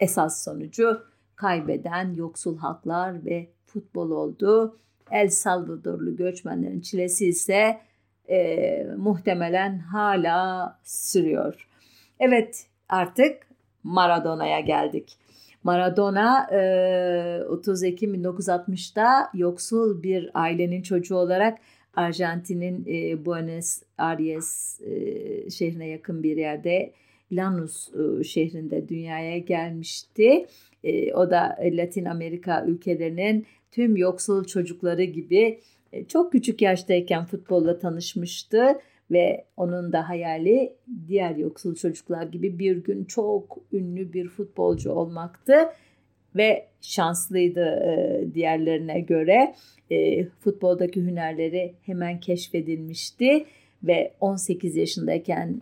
esas 0.00 0.44
sonucu 0.44 1.02
kaybeden 1.36 2.14
yoksul 2.14 2.58
halklar 2.58 3.24
ve 3.24 3.48
futbol 3.66 4.10
oldu. 4.10 4.76
El 5.10 5.28
Salvadorlu 5.28 6.16
göçmenlerin 6.16 6.80
çilesi 6.80 7.26
ise 7.26 7.80
e, 8.28 8.86
muhtemelen 8.96 9.78
hala 9.78 10.78
sürüyor. 10.82 11.68
Evet 12.20 12.66
artık 12.88 13.46
Maradona'ya 13.82 14.60
geldik. 14.60 15.18
Maradona 15.64 16.46
e, 16.52 17.44
30 17.44 17.82
Ekim 17.82 18.14
1960'da 18.14 19.30
yoksul 19.34 20.02
bir 20.02 20.30
ailenin 20.34 20.82
çocuğu 20.82 21.16
olarak 21.16 21.58
Arjantin'in 21.96 22.84
e, 22.86 23.24
Buenos 23.26 23.82
Aires 23.98 24.80
e, 24.80 25.50
şehrine 25.50 25.88
yakın 25.88 26.22
bir 26.22 26.36
yerde 26.36 26.92
Lanús 27.32 27.90
e, 28.20 28.24
şehrinde 28.24 28.88
dünyaya 28.88 29.38
gelmişti. 29.38 30.46
E, 30.84 31.14
o 31.14 31.30
da 31.30 31.58
Latin 31.62 32.04
Amerika 32.04 32.64
ülkelerinin 32.66 33.46
tüm 33.70 33.96
yoksul 33.96 34.44
çocukları 34.44 35.04
gibi 35.04 35.60
e, 35.92 36.04
çok 36.04 36.32
küçük 36.32 36.62
yaştayken 36.62 37.24
futbolla 37.24 37.78
tanışmıştı 37.78 38.78
ve 39.10 39.44
onun 39.56 39.92
da 39.92 40.08
hayali 40.08 40.76
diğer 41.08 41.36
yoksul 41.36 41.74
çocuklar 41.74 42.22
gibi 42.22 42.58
bir 42.58 42.76
gün 42.76 43.04
çok 43.04 43.58
ünlü 43.72 44.12
bir 44.12 44.28
futbolcu 44.28 44.92
olmaktı. 44.92 45.54
Ve 46.36 46.66
şanslıydı 46.80 47.64
e, 47.64 48.24
diğerlerine 48.34 49.00
göre. 49.00 49.54
E, 49.90 50.24
futboldaki 50.24 51.02
hünerleri 51.02 51.74
hemen 51.82 52.20
keşfedilmişti. 52.20 53.44
Ve 53.82 54.12
18 54.20 54.76
yaşındayken 54.76 55.60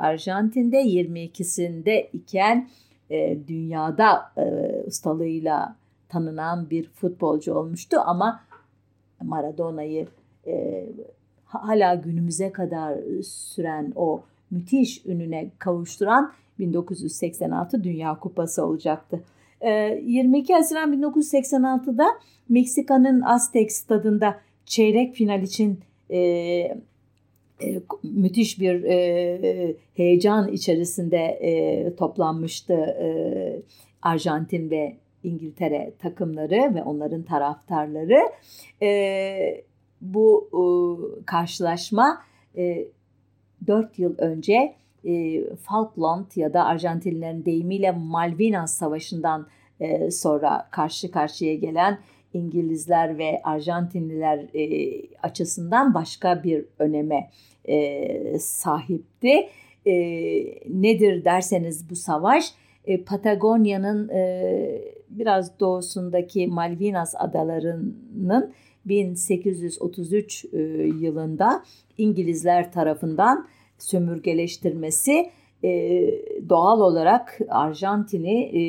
Arjantin'de 0.00 0.82
22'sinde 0.82 2.06
iken 2.12 2.68
dünyada 3.48 4.32
ustalığıyla 4.86 5.76
tanınan 6.08 6.70
bir 6.70 6.88
futbolcu 6.88 7.54
olmuştu. 7.54 7.96
Ama 8.06 8.40
Maradona'yı 9.22 10.06
e, 10.46 10.86
hala 11.54 11.94
günümüze 11.94 12.52
kadar 12.52 12.98
süren 13.22 13.92
o 13.96 14.22
müthiş 14.50 15.06
ününe 15.06 15.50
kavuşturan 15.58 16.32
1986 16.58 17.84
Dünya 17.84 18.18
Kupası 18.18 18.66
olacaktı. 18.66 19.20
E, 19.60 19.70
22 20.04 20.54
Haziran 20.54 20.92
1986'da 20.92 22.06
Meksika'nın 22.48 23.20
Aztek 23.20 23.72
stadında 23.72 24.40
çeyrek 24.66 25.14
final 25.14 25.42
için 25.42 25.80
e, 26.10 26.18
e, 26.18 27.82
müthiş 28.02 28.60
bir 28.60 28.84
e, 28.84 29.74
heyecan 29.94 30.48
içerisinde 30.48 31.18
e, 31.18 31.96
toplanmıştı 31.96 32.72
e, 32.72 33.06
Arjantin 34.02 34.70
ve 34.70 34.96
İngiltere 35.24 35.92
takımları 35.98 36.74
ve 36.74 36.82
onların 36.82 37.22
taraftarları. 37.22 38.18
E, 38.82 39.64
bu 40.02 40.48
e, 40.52 40.64
karşılaşma 41.26 42.22
e, 42.56 42.88
4 43.66 43.98
yıl 43.98 44.14
önce 44.18 44.74
e, 45.04 45.44
Falkland 45.56 46.26
ya 46.36 46.52
da 46.52 46.64
Arjantinlilerin 46.64 47.44
deyimiyle 47.44 47.90
Malvinas 47.90 48.74
Savaşı'ndan 48.74 49.46
e, 49.80 50.10
sonra 50.10 50.68
karşı 50.70 51.10
karşıya 51.10 51.54
gelen 51.54 51.98
İngilizler 52.34 53.18
ve 53.18 53.40
Arjantinliler 53.44 54.38
e, 54.54 54.92
açısından 55.22 55.94
başka 55.94 56.42
bir 56.42 56.64
öneme 56.78 57.30
e, 57.64 58.38
sahipti. 58.38 59.48
E, 59.86 59.94
nedir 60.68 61.24
derseniz 61.24 61.90
bu 61.90 61.96
savaş 61.96 62.54
e, 62.84 63.04
Patagonya'nın 63.04 64.08
e, 64.08 64.82
biraz 65.10 65.60
doğusundaki 65.60 66.46
Malvinas 66.46 67.14
adalarının 67.18 68.52
1833 68.84 70.44
e, 70.44 70.58
yılında 71.00 71.64
İngilizler 71.98 72.72
tarafından 72.72 73.48
sömürgeleştirmesi 73.78 75.30
e, 75.64 75.70
doğal 76.48 76.80
olarak 76.80 77.38
Arjantin'i 77.48 78.40
e, 78.42 78.62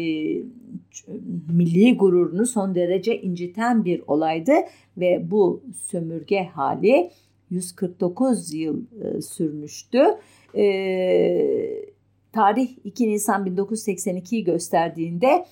milli 1.54 1.98
gururunu 1.98 2.46
son 2.46 2.76
derece 2.76 3.22
inciten 3.22 3.86
bir 3.86 4.04
olaydı 4.08 4.54
ve 4.98 5.32
bu 5.32 5.64
sömürge 5.76 6.44
hali 6.44 7.12
149 7.50 8.54
yıl 8.54 8.82
sürmüştü. 9.22 10.00
Tarih 12.34 12.70
2 12.84 13.10
Nisan 13.10 13.46
1982'yi 13.46 14.44
gösterdiğinde 14.44 15.46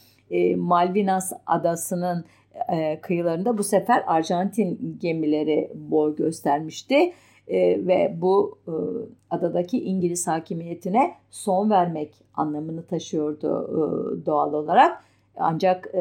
Malvinas 0.55 1.33
adasının 1.45 2.25
e, 2.69 3.01
kıyılarında 3.01 3.57
bu 3.57 3.63
sefer 3.63 4.03
Arjantin 4.07 4.97
gemileri 5.01 5.71
boy 5.75 6.15
göstermişti. 6.15 7.13
E, 7.47 7.87
ve 7.87 8.15
bu 8.21 8.59
e, 8.67 8.73
adadaki 9.29 9.83
İngiliz 9.83 10.27
hakimiyetine 10.27 11.13
son 11.29 11.69
vermek 11.69 12.13
anlamını 12.33 12.85
taşıyordu 12.85 13.69
doğal 14.25 14.53
olarak. 14.53 15.03
Ancak 15.37 15.93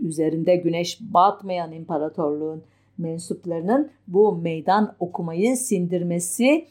üzerinde 0.00 0.56
güneş 0.56 1.00
batmayan 1.00 1.72
imparatorluğun 1.72 2.62
mensuplarının 2.98 3.90
bu 4.08 4.36
meydan 4.36 4.94
okumayı 5.00 5.56
sindirmesi 5.56 6.66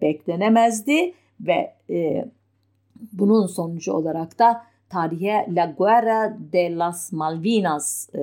beklenemezdi 0.00 1.14
ve 1.40 1.74
bunun 3.12 3.46
sonucu 3.46 3.92
olarak 3.92 4.38
da 4.38 4.62
tarihe 4.94 5.46
La 5.48 5.66
Guerra 5.78 6.36
de 6.52 6.78
las 6.78 7.12
Malvinas 7.12 8.08
e, 8.14 8.20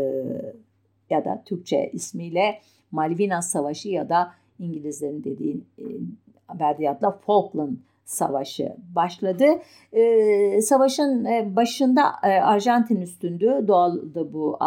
ya 1.09 1.26
da 1.26 1.43
Türkçe 1.45 1.89
ismiyle 1.93 2.59
Malvinas 2.91 3.49
Savaşı 3.49 3.89
ya 3.89 4.09
da 4.09 4.32
İngilizlerin 4.59 5.24
dediği 5.24 5.61
e, 5.80 5.84
verdiği 6.59 6.89
adla 6.89 7.11
Falkland 7.11 7.78
Savaşı 8.05 8.76
başladı. 8.95 9.45
E, 9.93 10.61
savaşın 10.61 11.26
e, 11.26 11.55
başında 11.55 12.01
e, 12.24 12.28
Arjantin 12.28 13.01
üstündü. 13.01 13.65
Doğaldı 13.67 14.34
bu. 14.34 14.59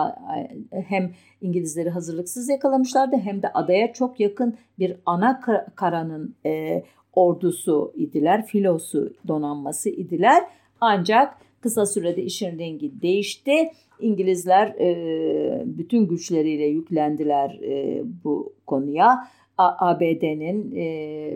Hem 0.71 1.13
İngilizleri 1.41 1.91
hazırlıksız 1.91 2.49
yakalamışlardı 2.49 3.17
hem 3.17 3.43
de 3.43 3.49
adaya 3.49 3.93
çok 3.93 4.21
yakın 4.21 4.57
bir 4.79 4.97
ana 5.07 5.41
karanın 5.75 6.35
e, 6.47 6.83
ordusu 7.13 7.93
idiler, 7.97 8.47
filosu 8.47 9.13
donanması 9.29 9.91
idiler. 9.91 10.45
Ancak 10.81 11.37
Kısa 11.65 11.87
sürede 11.87 12.23
işin 12.23 12.59
rengi 12.59 13.03
değişti. 13.03 13.71
İngilizler 14.01 14.67
e, 14.69 15.63
bütün 15.65 16.09
güçleriyle 16.09 16.65
yüklendiler 16.65 17.51
e, 17.51 18.03
bu 18.25 18.53
konuya. 18.67 19.29
ABD'nin 19.59 20.75
e, 20.77 20.87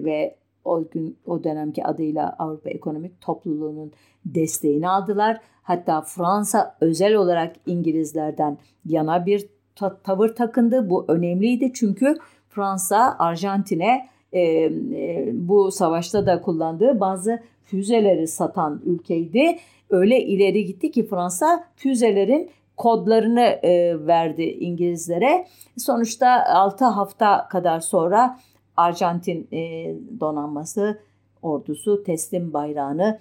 ve 0.04 0.36
o 0.64 0.84
gün 0.90 1.16
o 1.26 1.44
dönemki 1.44 1.84
adıyla 1.84 2.36
Avrupa 2.38 2.70
Ekonomik 2.70 3.20
Topluluğu'nun 3.20 3.92
desteğini 4.24 4.88
aldılar. 4.88 5.40
Hatta 5.62 6.00
Fransa 6.00 6.76
özel 6.80 7.14
olarak 7.14 7.56
İngilizlerden 7.66 8.58
yana 8.86 9.26
bir 9.26 9.48
ta- 9.76 9.98
tavır 10.02 10.28
takındı. 10.28 10.90
Bu 10.90 11.04
önemliydi 11.08 11.72
çünkü 11.74 12.14
Fransa 12.48 13.16
Arjantin'e 13.18 14.08
e, 14.32 14.40
e, 14.40 15.30
bu 15.32 15.70
savaşta 15.70 16.26
da 16.26 16.42
kullandığı 16.42 17.00
bazı 17.00 17.42
füzeleri 17.64 18.26
satan 18.26 18.82
ülkeydi. 18.84 19.58
Öyle 19.90 20.24
ileri 20.24 20.64
gitti 20.64 20.90
ki 20.90 21.06
Fransa 21.06 21.64
füzelerin 21.76 22.50
kodlarını 22.76 23.40
e, 23.40 24.06
verdi 24.06 24.42
İngilizlere. 24.42 25.46
Sonuçta 25.76 26.44
6 26.46 26.84
hafta 26.84 27.48
kadar 27.48 27.80
sonra 27.80 28.38
Arjantin 28.76 29.48
e, 29.52 29.94
donanması 30.20 31.00
ordusu 31.42 32.02
teslim 32.02 32.52
bayrağını 32.52 33.20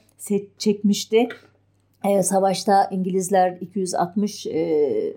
çekmişti. 0.58 1.28
E, 2.06 2.24
savaşta 2.24 2.90
İngilizler 2.92 3.58
260 3.62 4.48
e, 4.48 5.14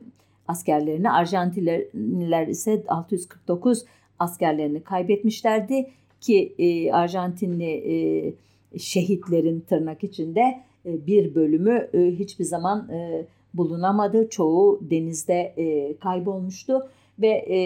askerlerini, 0.48 1.10
Arjantinliler 1.10 2.46
ise 2.46 2.84
649 2.88 3.84
askerlerini 4.18 4.82
kaybetmişlerdi 4.82 5.90
ki 6.20 6.54
e, 6.58 6.92
Arjantinli 6.92 7.64
e, 7.64 8.78
şehitlerin 8.78 9.60
tırnak 9.60 10.04
içinde 10.04 10.60
bir 10.84 11.34
bölümü 11.34 11.88
e, 11.94 11.98
hiçbir 11.98 12.44
zaman 12.44 12.88
e, 12.88 13.26
bulunamadı. 13.54 14.28
Çoğu 14.28 14.80
denizde 14.90 15.54
e, 15.56 15.96
kaybolmuştu 15.96 16.88
ve 17.18 17.28
e, 17.28 17.58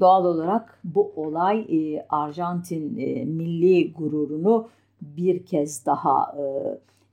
doğal 0.00 0.24
olarak 0.24 0.78
bu 0.84 1.12
olay 1.16 1.60
e, 1.60 2.06
Arjantin 2.08 2.98
e, 2.98 3.24
milli 3.24 3.92
gururunu 3.92 4.68
bir 5.00 5.46
kez 5.46 5.86
daha 5.86 6.36
e, 6.38 6.44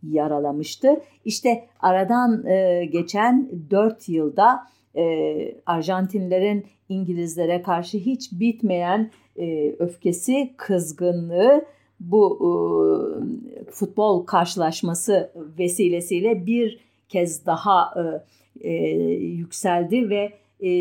yaralamıştı. 0.04 1.02
İşte 1.26 1.66
aradan 1.80 2.46
e, 2.46 2.86
geçen 2.86 3.50
4 3.72 4.10
yılda 4.10 4.60
e, 4.96 5.56
Arjantinlerin 5.66 6.66
İngilizlere 6.90 7.62
karşı 7.62 7.98
hiç 7.98 8.32
bitmeyen 8.32 9.12
e, 9.38 9.76
öfkesi, 9.80 10.54
kızgınlığı 10.58 11.66
bu 12.00 12.40
e, 12.40 13.72
futbol 13.72 14.26
karşılaşması 14.26 15.32
vesilesiyle 15.60 16.46
bir 16.46 16.80
kez 17.10 17.46
daha 17.46 17.94
e, 18.64 18.70
e, 18.70 18.74
yükseldi 19.14 20.10
ve 20.10 20.34
e, 20.68 20.72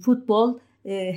futbol 0.00 0.58
e, 0.86 1.14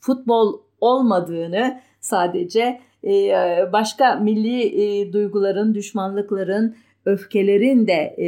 futbol 0.00 0.60
olmadığını 0.80 1.80
sadece 2.00 2.80
e, 3.04 3.32
başka 3.72 4.14
milli 4.14 4.82
e, 4.82 5.12
duyguların, 5.12 5.74
düşmanlıkların, 5.74 6.76
öfkelerin 7.04 7.86
de 7.86 8.14
e, 8.18 8.26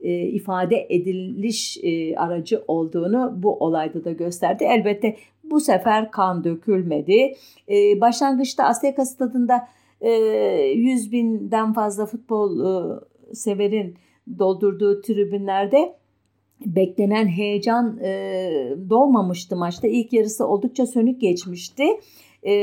e, 0.00 0.22
ifade 0.22 0.86
ediliş 0.90 1.78
e, 1.82 2.16
aracı 2.16 2.62
olduğunu 2.68 3.34
bu 3.36 3.56
olayda 3.56 4.04
da 4.04 4.12
gösterdi. 4.12 4.64
Elbette 4.64 5.16
bu 5.50 5.60
sefer 5.60 6.10
kan 6.10 6.44
dökülmedi. 6.44 7.32
E, 7.68 8.00
başlangıçta 8.00 8.64
Azteca 8.64 9.04
stadında 9.04 9.68
e, 10.00 10.10
100 10.10 11.12
binden 11.12 11.72
fazla 11.72 12.06
futbol 12.06 12.60
e, 12.60 13.00
severin 13.34 13.94
doldurduğu 14.38 15.00
tribünlerde 15.00 15.94
beklenen 16.66 17.26
heyecan 17.26 17.98
e, 18.02 18.50
doğmamıştı 18.90 19.56
maçta. 19.56 19.88
İlk 19.88 20.12
yarısı 20.12 20.46
oldukça 20.46 20.86
sönük 20.86 21.20
geçmişti. 21.20 21.84
E, 22.42 22.54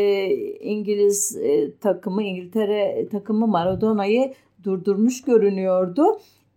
İngiliz 0.60 1.38
e, 1.44 1.78
takımı, 1.78 2.24
İngiltere 2.24 3.08
takımı 3.12 3.48
Maradona'yı 3.48 4.34
durdurmuş 4.64 5.22
görünüyordu. 5.22 6.04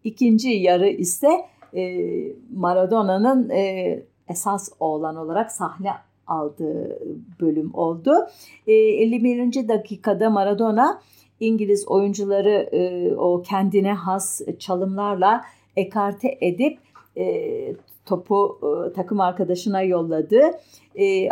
İkinci 0.05 0.49
yarı 0.49 0.89
ise 0.89 1.28
e, 1.74 1.83
Maradona'nın 2.55 3.51
e, 3.51 4.03
esas 4.28 4.68
oğlan 4.81 5.16
olarak 5.16 5.53
sahne 5.53 5.91
aldığı 6.31 6.99
bölüm 7.41 7.74
oldu. 7.74 8.12
E, 8.66 8.72
51. 8.72 9.68
dakikada 9.68 10.31
Maradona 10.31 11.01
İngiliz 11.41 11.89
oyuncuları 11.89 12.68
e, 12.72 13.14
o 13.14 13.43
kendine 13.43 13.93
has 13.93 14.41
çalımlarla 14.59 15.45
ekarte 15.76 16.39
edip 16.41 16.78
e, 17.16 17.74
topu 18.07 18.59
e, 18.62 18.93
takım 18.93 19.20
arkadaşına 19.20 19.83
yolladı. 19.83 20.41
E, 20.95 21.28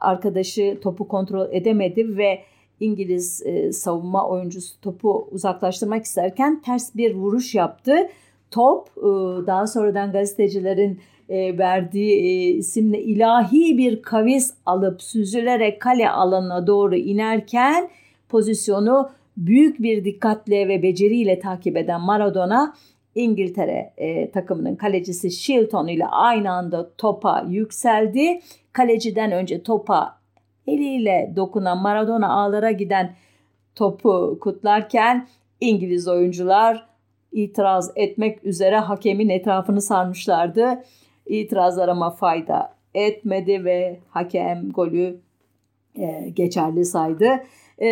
arkadaşı 0.00 0.78
topu 0.82 1.08
kontrol 1.08 1.48
edemedi 1.52 2.16
ve 2.16 2.40
İngiliz 2.80 3.42
e, 3.46 3.72
savunma 3.72 4.28
oyuncusu 4.28 4.80
topu 4.80 5.28
uzaklaştırmak 5.30 6.04
isterken 6.04 6.62
ters 6.62 6.94
bir 6.94 7.14
vuruş 7.14 7.54
yaptı. 7.54 8.08
Top 8.50 8.88
e, 8.98 9.02
daha 9.46 9.66
sonradan 9.66 10.12
gazetecilerin 10.12 11.00
e, 11.30 11.58
verdiği 11.58 12.12
e, 12.12 12.50
isimle 12.50 13.02
ilahi 13.02 13.78
bir 13.78 14.02
kavis 14.02 14.54
alıp 14.66 15.02
süzülerek 15.02 15.80
kale 15.80 16.10
alanına 16.10 16.66
doğru 16.66 16.96
inerken 16.96 17.88
pozisyonu 18.28 19.10
büyük 19.36 19.82
bir 19.82 20.04
dikkatle 20.04 20.68
ve 20.68 20.82
beceriyle 20.82 21.38
takip 21.38 21.76
eden 21.76 22.00
Maradona 22.00 22.74
İngiltere 23.14 23.92
e, 23.96 24.30
takımının 24.30 24.76
kalecisi 24.76 25.30
Shilton 25.30 25.88
ile 25.88 26.06
aynı 26.06 26.52
anda 26.52 26.90
topa 26.98 27.46
yükseldi. 27.48 28.40
Kaleciden 28.72 29.32
önce 29.32 29.62
topa 29.62 30.18
eliyle 30.66 31.32
dokunan 31.36 31.78
Maradona 31.78 32.32
ağlara 32.32 32.70
giden 32.70 33.14
topu 33.74 34.38
kutlarken 34.40 35.28
İngiliz 35.60 36.08
oyuncular 36.08 36.86
itiraz 37.32 37.92
etmek 37.96 38.44
üzere 38.44 38.78
hakemin 38.78 39.28
etrafını 39.28 39.80
sarmışlardı. 39.80 40.82
İtirazlar 41.30 41.88
ama 41.88 42.10
fayda 42.10 42.74
etmedi 42.94 43.64
ve 43.64 44.00
hakem 44.08 44.70
golü 44.70 45.20
e, 45.98 46.30
geçerli 46.34 46.84
saydı. 46.84 47.28
E, 47.82 47.90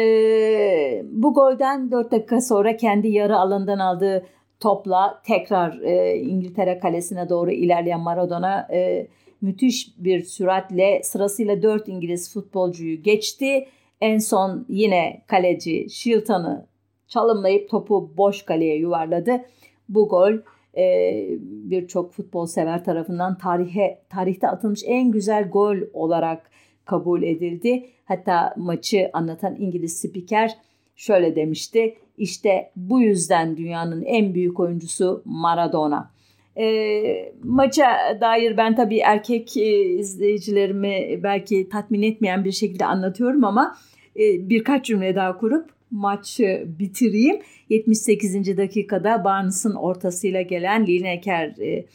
bu 1.11 1.35
golden 1.35 1.91
4 1.91 2.13
dakika 2.13 2.41
sonra 2.41 2.77
kendi 2.77 3.09
yarı 3.09 3.37
alandan 3.39 3.79
aldığı 3.79 4.27
topla 4.61 5.23
tekrar 5.27 5.81
e, 5.81 6.17
İngiltere 6.17 6.79
kalesine 6.79 7.29
doğru 7.29 7.51
ilerleyen 7.51 8.01
Maradona 8.01 8.69
e, 8.73 9.07
müthiş 9.41 9.95
bir 9.99 10.23
süratle 10.23 11.01
sırasıyla 11.05 11.63
4 11.63 11.89
İngiliz 11.89 12.35
futbolcuyu 12.35 13.03
geçti. 13.03 13.69
En 14.01 14.19
son 14.19 14.67
yine 14.69 15.23
kaleci 15.27 15.91
Shilton'ı 15.91 16.67
çalımlayıp 17.09 17.71
topu 17.71 18.13
boş 18.17 18.43
kaleye 18.43 18.77
yuvarladı. 18.77 19.41
Bu 19.89 20.09
gol 20.09 20.33
e, 20.77 21.25
birçok 21.41 22.13
futbol 22.13 22.47
sever 22.47 22.85
tarafından 22.85 23.39
tarihe 23.39 23.99
tarihte 24.11 24.49
atılmış 24.49 24.83
en 24.87 25.11
güzel 25.11 25.51
gol 25.51 25.77
olarak 25.93 26.51
kabul 26.85 27.23
edildi. 27.23 27.87
Hatta 28.05 28.55
maçı 28.57 29.11
anlatan 29.13 29.57
İngiliz 29.59 30.01
spiker 30.01 30.59
şöyle 30.97 31.37
demişti. 31.37 31.97
İşte 32.19 32.71
bu 32.77 33.01
yüzden 33.01 33.57
dünyanın 33.57 34.03
en 34.03 34.35
büyük 34.35 34.61
oyuncusu 34.61 35.23
Maradona. 35.25 36.11
E, 36.57 37.33
maça 37.45 38.19
dair 38.21 38.57
ben 38.57 38.77
tabii 38.77 38.99
erkek 38.99 39.57
e, 39.57 39.81
izleyicilerimi 39.81 41.21
belki 41.23 41.69
tatmin 41.69 42.03
etmeyen 42.03 42.45
bir 42.45 42.53
şekilde 42.53 42.85
anlatıyorum 42.85 43.45
ama 43.45 43.77
e, 44.17 44.49
birkaç 44.49 44.85
cümle 44.85 45.15
daha 45.15 45.39
kurup 45.39 45.78
maçı 45.91 46.67
bitireyim. 46.79 47.41
78. 47.69 48.57
dakikada 48.57 49.25
Barnes'ın 49.25 49.75
ortasıyla 49.75 50.43
gelen 50.43 50.87
Lineker 50.87 51.55
e, 51.59 51.87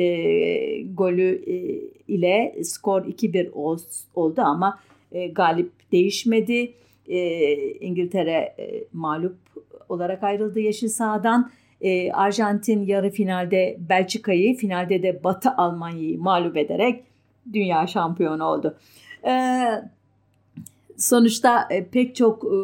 e, 0.00 0.82
golü 0.82 1.42
e, 1.46 1.56
ile 2.08 2.56
skor 2.62 3.04
2-1 3.04 3.50
oldu 4.14 4.40
ama 4.40 4.78
e, 5.12 5.26
galip 5.26 5.70
değişmedi. 5.92 6.72
E, 7.08 7.44
İngiltere 7.72 8.54
e, 8.58 8.84
mağlup 8.92 9.36
olarak 9.88 10.22
ayrıldı 10.22 10.60
yeşil 10.60 10.88
sahadan. 10.88 11.50
E, 11.80 12.12
Arjantin 12.12 12.86
yarı 12.86 13.10
finalde 13.10 13.76
Belçika'yı, 13.88 14.56
finalde 14.56 15.02
de 15.02 15.24
Batı 15.24 15.50
Almanya'yı 15.50 16.18
mağlup 16.18 16.56
ederek 16.56 17.04
dünya 17.52 17.86
şampiyonu 17.86 18.44
oldu. 18.44 18.76
E, 19.26 19.32
sonuçta 20.98 21.68
e, 21.70 21.84
pek 21.84 22.16
çok 22.16 22.44
e, 22.44 22.58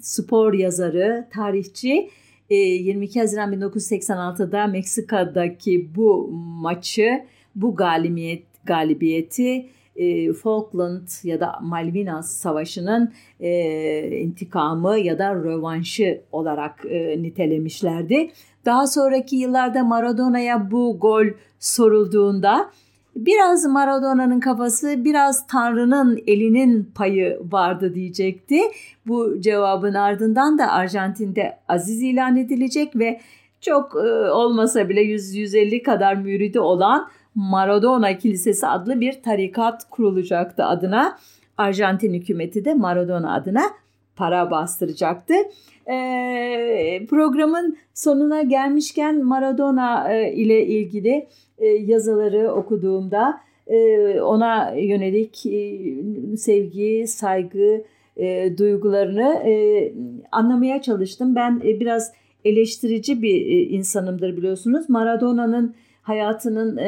spor 0.00 0.54
yazarı, 0.54 1.28
tarihçi 1.32 2.10
22 2.50 3.18
e, 3.18 3.22
Haziran 3.22 3.52
1986'da 3.52 4.66
Meksika'daki 4.66 5.94
bu 5.96 6.28
maçı, 6.32 7.24
bu 7.54 7.76
galibiyet 7.76 8.42
galibiyeti 8.64 9.66
Falkland 10.42 11.08
ya 11.24 11.40
da 11.40 11.58
Malvinas 11.62 12.32
Savaşı'nın 12.32 13.12
e, 13.40 14.20
intikamı 14.20 14.98
ya 14.98 15.18
da 15.18 15.34
rövanşı 15.34 16.20
olarak 16.32 16.84
e, 16.84 17.22
nitelemişlerdi. 17.22 18.30
Daha 18.64 18.86
sonraki 18.86 19.36
yıllarda 19.36 19.84
Maradona'ya 19.84 20.70
bu 20.70 20.98
gol 21.00 21.26
sorulduğunda 21.58 22.70
biraz 23.16 23.64
Maradona'nın 23.64 24.40
kafası 24.40 25.04
biraz 25.04 25.46
Tanrı'nın 25.46 26.22
elinin 26.26 26.90
payı 26.94 27.40
vardı 27.50 27.94
diyecekti. 27.94 28.60
Bu 29.06 29.40
cevabın 29.40 29.94
ardından 29.94 30.58
da 30.58 30.72
Arjantin'de 30.72 31.58
aziz 31.68 32.02
ilan 32.02 32.36
edilecek 32.36 32.96
ve 32.96 33.20
çok 33.60 33.94
e, 33.94 34.30
olmasa 34.30 34.88
bile 34.88 35.02
100-150 35.02 35.82
kadar 35.82 36.14
müridi 36.14 36.60
olan 36.60 37.08
Maradona 37.34 38.18
Kilisesi 38.18 38.66
adlı 38.66 39.00
bir 39.00 39.22
tarikat 39.22 39.90
kurulacaktı 39.90 40.64
adına. 40.64 41.18
Arjantin 41.58 42.14
hükümeti 42.14 42.64
de 42.64 42.74
Maradona 42.74 43.34
adına 43.34 43.62
para 44.20 44.50
bastıracaktı. 44.50 45.34
E, 45.86 45.96
programın 47.10 47.76
sonuna 47.94 48.42
gelmişken 48.42 49.24
Maradona 49.24 50.12
e, 50.12 50.32
ile 50.32 50.66
ilgili 50.66 51.26
e, 51.58 51.66
yazıları 51.66 52.52
okuduğumda 52.52 53.40
e, 53.66 54.20
ona 54.20 54.70
yönelik 54.70 55.36
sevgi, 56.38 57.04
saygı 57.06 57.84
duygularını 58.58 59.42
anlamaya 60.32 60.82
çalıştım. 60.82 61.34
Ben 61.36 61.60
biraz 61.60 62.12
eleştirici 62.44 63.22
bir 63.22 63.70
insanımdır 63.70 64.36
biliyorsunuz. 64.36 64.88
Maradona'nın 64.88 65.74
hayatının 66.02 66.78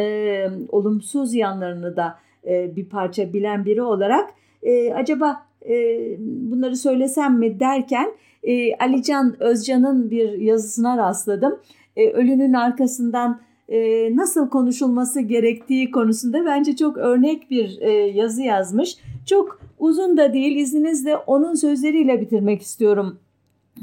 olumsuz 0.68 1.34
yanlarını 1.34 1.96
da 1.96 2.18
bir 2.46 2.84
parça 2.84 3.32
bilen 3.32 3.64
biri 3.64 3.82
olarak 3.82 4.30
acaba 4.94 5.51
bunları 6.50 6.76
söylesem 6.76 7.38
mi 7.38 7.60
derken 7.60 8.12
e, 8.42 8.74
Alican 8.74 9.42
Özcan'ın 9.42 10.10
bir 10.10 10.32
yazısına 10.32 10.96
rastladım. 10.96 11.58
E, 11.96 12.10
ölünün 12.10 12.52
arkasından 12.52 13.40
e, 13.68 14.08
nasıl 14.16 14.48
konuşulması 14.48 15.20
gerektiği 15.20 15.90
konusunda 15.90 16.44
bence 16.46 16.76
çok 16.76 16.96
örnek 16.96 17.50
bir 17.50 17.78
e, 17.80 17.90
yazı 17.90 18.42
yazmış. 18.42 18.96
Çok 19.26 19.60
uzun 19.78 20.16
da 20.16 20.32
değil 20.32 20.56
izninizle 20.56 21.16
onun 21.16 21.54
sözleriyle 21.54 22.20
bitirmek 22.20 22.62
istiyorum 22.62 23.18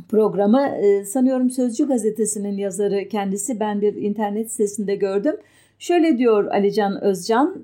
programı. 0.10 0.62
E, 0.62 1.06
sanıyorum 1.06 1.50
Sözcü 1.50 1.88
gazetesinin 1.88 2.58
yazarı 2.58 3.08
kendisi 3.08 3.60
ben 3.60 3.82
bir 3.82 3.96
internet 3.96 4.52
sitesinde 4.52 4.96
gördüm. 4.96 5.36
Şöyle 5.80 6.18
diyor 6.18 6.46
Alican 6.46 7.04
Özcan, 7.04 7.64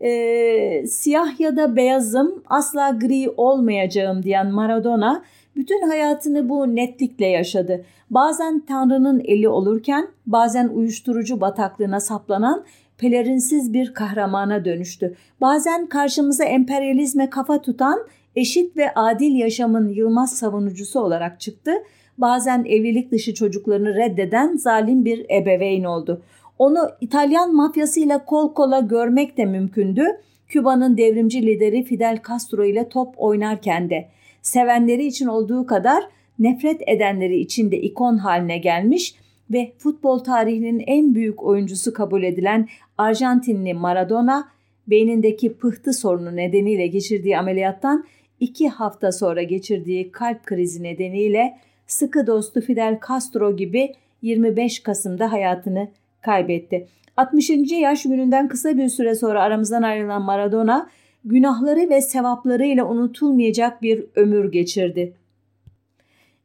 e, 0.00 0.86
siyah 0.86 1.40
ya 1.40 1.56
da 1.56 1.76
beyazım 1.76 2.42
asla 2.46 2.90
gri 2.90 3.30
olmayacağım 3.36 4.22
diyen 4.22 4.50
Maradona 4.50 5.22
bütün 5.56 5.88
hayatını 5.88 6.48
bu 6.48 6.76
netlikle 6.76 7.26
yaşadı. 7.26 7.84
Bazen 8.10 8.60
Tanrı'nın 8.60 9.20
eli 9.24 9.48
olurken 9.48 10.08
bazen 10.26 10.68
uyuşturucu 10.68 11.40
bataklığına 11.40 12.00
saplanan 12.00 12.64
pelerinsiz 12.98 13.72
bir 13.72 13.94
kahramana 13.94 14.64
dönüştü. 14.64 15.14
Bazen 15.40 15.86
karşımıza 15.86 16.44
emperyalizme 16.44 17.30
kafa 17.30 17.62
tutan 17.62 17.98
eşit 18.36 18.76
ve 18.76 18.94
adil 18.94 19.34
yaşamın 19.34 19.88
yılmaz 19.88 20.36
savunucusu 20.36 21.00
olarak 21.00 21.40
çıktı. 21.40 21.72
Bazen 22.18 22.64
evlilik 22.64 23.12
dışı 23.12 23.34
çocuklarını 23.34 23.94
reddeden 23.94 24.56
zalim 24.56 25.04
bir 25.04 25.26
ebeveyn 25.30 25.84
oldu. 25.84 26.22
Onu 26.58 26.90
İtalyan 27.00 27.54
mafyasıyla 27.54 28.24
kol 28.24 28.54
kola 28.54 28.80
görmek 28.80 29.36
de 29.36 29.44
mümkündü. 29.44 30.04
Küba'nın 30.48 30.96
devrimci 30.96 31.46
lideri 31.46 31.82
Fidel 31.84 32.18
Castro 32.28 32.64
ile 32.64 32.88
top 32.88 33.14
oynarken 33.16 33.90
de 33.90 34.08
sevenleri 34.42 35.06
için 35.06 35.26
olduğu 35.26 35.66
kadar 35.66 36.04
nefret 36.38 36.80
edenleri 36.86 37.36
için 37.38 37.70
de 37.70 37.80
ikon 37.80 38.18
haline 38.18 38.58
gelmiş 38.58 39.14
ve 39.50 39.72
futbol 39.78 40.18
tarihinin 40.18 40.84
en 40.86 41.14
büyük 41.14 41.42
oyuncusu 41.42 41.92
kabul 41.92 42.22
edilen 42.22 42.68
Arjantinli 42.98 43.74
Maradona 43.74 44.48
beynindeki 44.86 45.54
pıhtı 45.54 45.92
sorunu 45.92 46.36
nedeniyle 46.36 46.86
geçirdiği 46.86 47.38
ameliyattan 47.38 48.04
iki 48.40 48.68
hafta 48.68 49.12
sonra 49.12 49.42
geçirdiği 49.42 50.12
kalp 50.12 50.46
krizi 50.46 50.82
nedeniyle 50.82 51.56
sıkı 51.86 52.26
dostu 52.26 52.60
Fidel 52.60 52.98
Castro 53.08 53.56
gibi 53.56 53.92
25 54.22 54.80
Kasım'da 54.80 55.32
hayatını 55.32 55.88
kaybetti. 56.26 56.86
60. 57.16 57.50
yaş 57.70 58.02
gününden 58.02 58.48
kısa 58.48 58.76
bir 58.76 58.88
süre 58.88 59.14
sonra 59.14 59.42
aramızdan 59.42 59.82
ayrılan 59.82 60.22
Maradona 60.22 60.88
günahları 61.24 61.90
ve 61.90 62.00
sevaplarıyla 62.00 62.84
unutulmayacak 62.84 63.82
bir 63.82 64.04
ömür 64.16 64.52
geçirdi. 64.52 65.12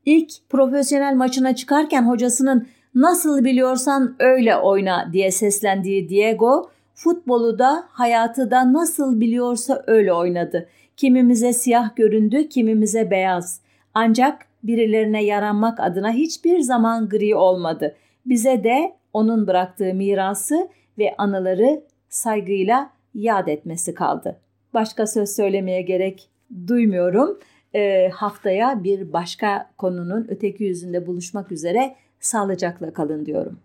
İlk 0.05 0.31
profesyonel 0.49 1.15
maçına 1.15 1.55
çıkarken 1.55 2.03
hocasının 2.03 2.67
nasıl 2.95 3.43
biliyorsan 3.43 4.15
öyle 4.19 4.57
oyna 4.57 5.09
diye 5.13 5.31
seslendiği 5.31 6.09
Diego, 6.09 6.69
futbolu 6.93 7.59
da 7.59 7.83
hayatı 7.89 8.51
da 8.51 8.73
nasıl 8.73 9.19
biliyorsa 9.19 9.83
öyle 9.87 10.13
oynadı. 10.13 10.69
Kimimize 10.97 11.53
siyah 11.53 11.95
göründü, 11.95 12.49
kimimize 12.49 13.11
beyaz. 13.11 13.61
Ancak 13.93 14.45
birilerine 14.63 15.23
yaranmak 15.23 15.79
adına 15.79 16.11
hiçbir 16.11 16.59
zaman 16.59 17.09
gri 17.09 17.35
olmadı. 17.35 17.95
Bize 18.25 18.63
de 18.63 19.00
onun 19.13 19.47
bıraktığı 19.47 19.93
mirası 19.93 20.69
ve 20.97 21.15
anıları 21.17 21.83
saygıyla 22.09 22.89
yad 23.13 23.47
etmesi 23.47 23.93
kaldı. 23.93 24.39
Başka 24.73 25.07
söz 25.07 25.29
söylemeye 25.29 25.81
gerek 25.81 26.29
duymuyorum. 26.67 27.39
E, 27.75 28.09
haftaya 28.09 28.83
bir 28.83 29.13
başka 29.13 29.71
konunun 29.77 30.25
öteki 30.29 30.63
yüzünde 30.63 31.07
buluşmak 31.07 31.51
üzere 31.51 31.95
sağlıcakla 32.19 32.93
kalın 32.93 33.25
diyorum. 33.25 33.59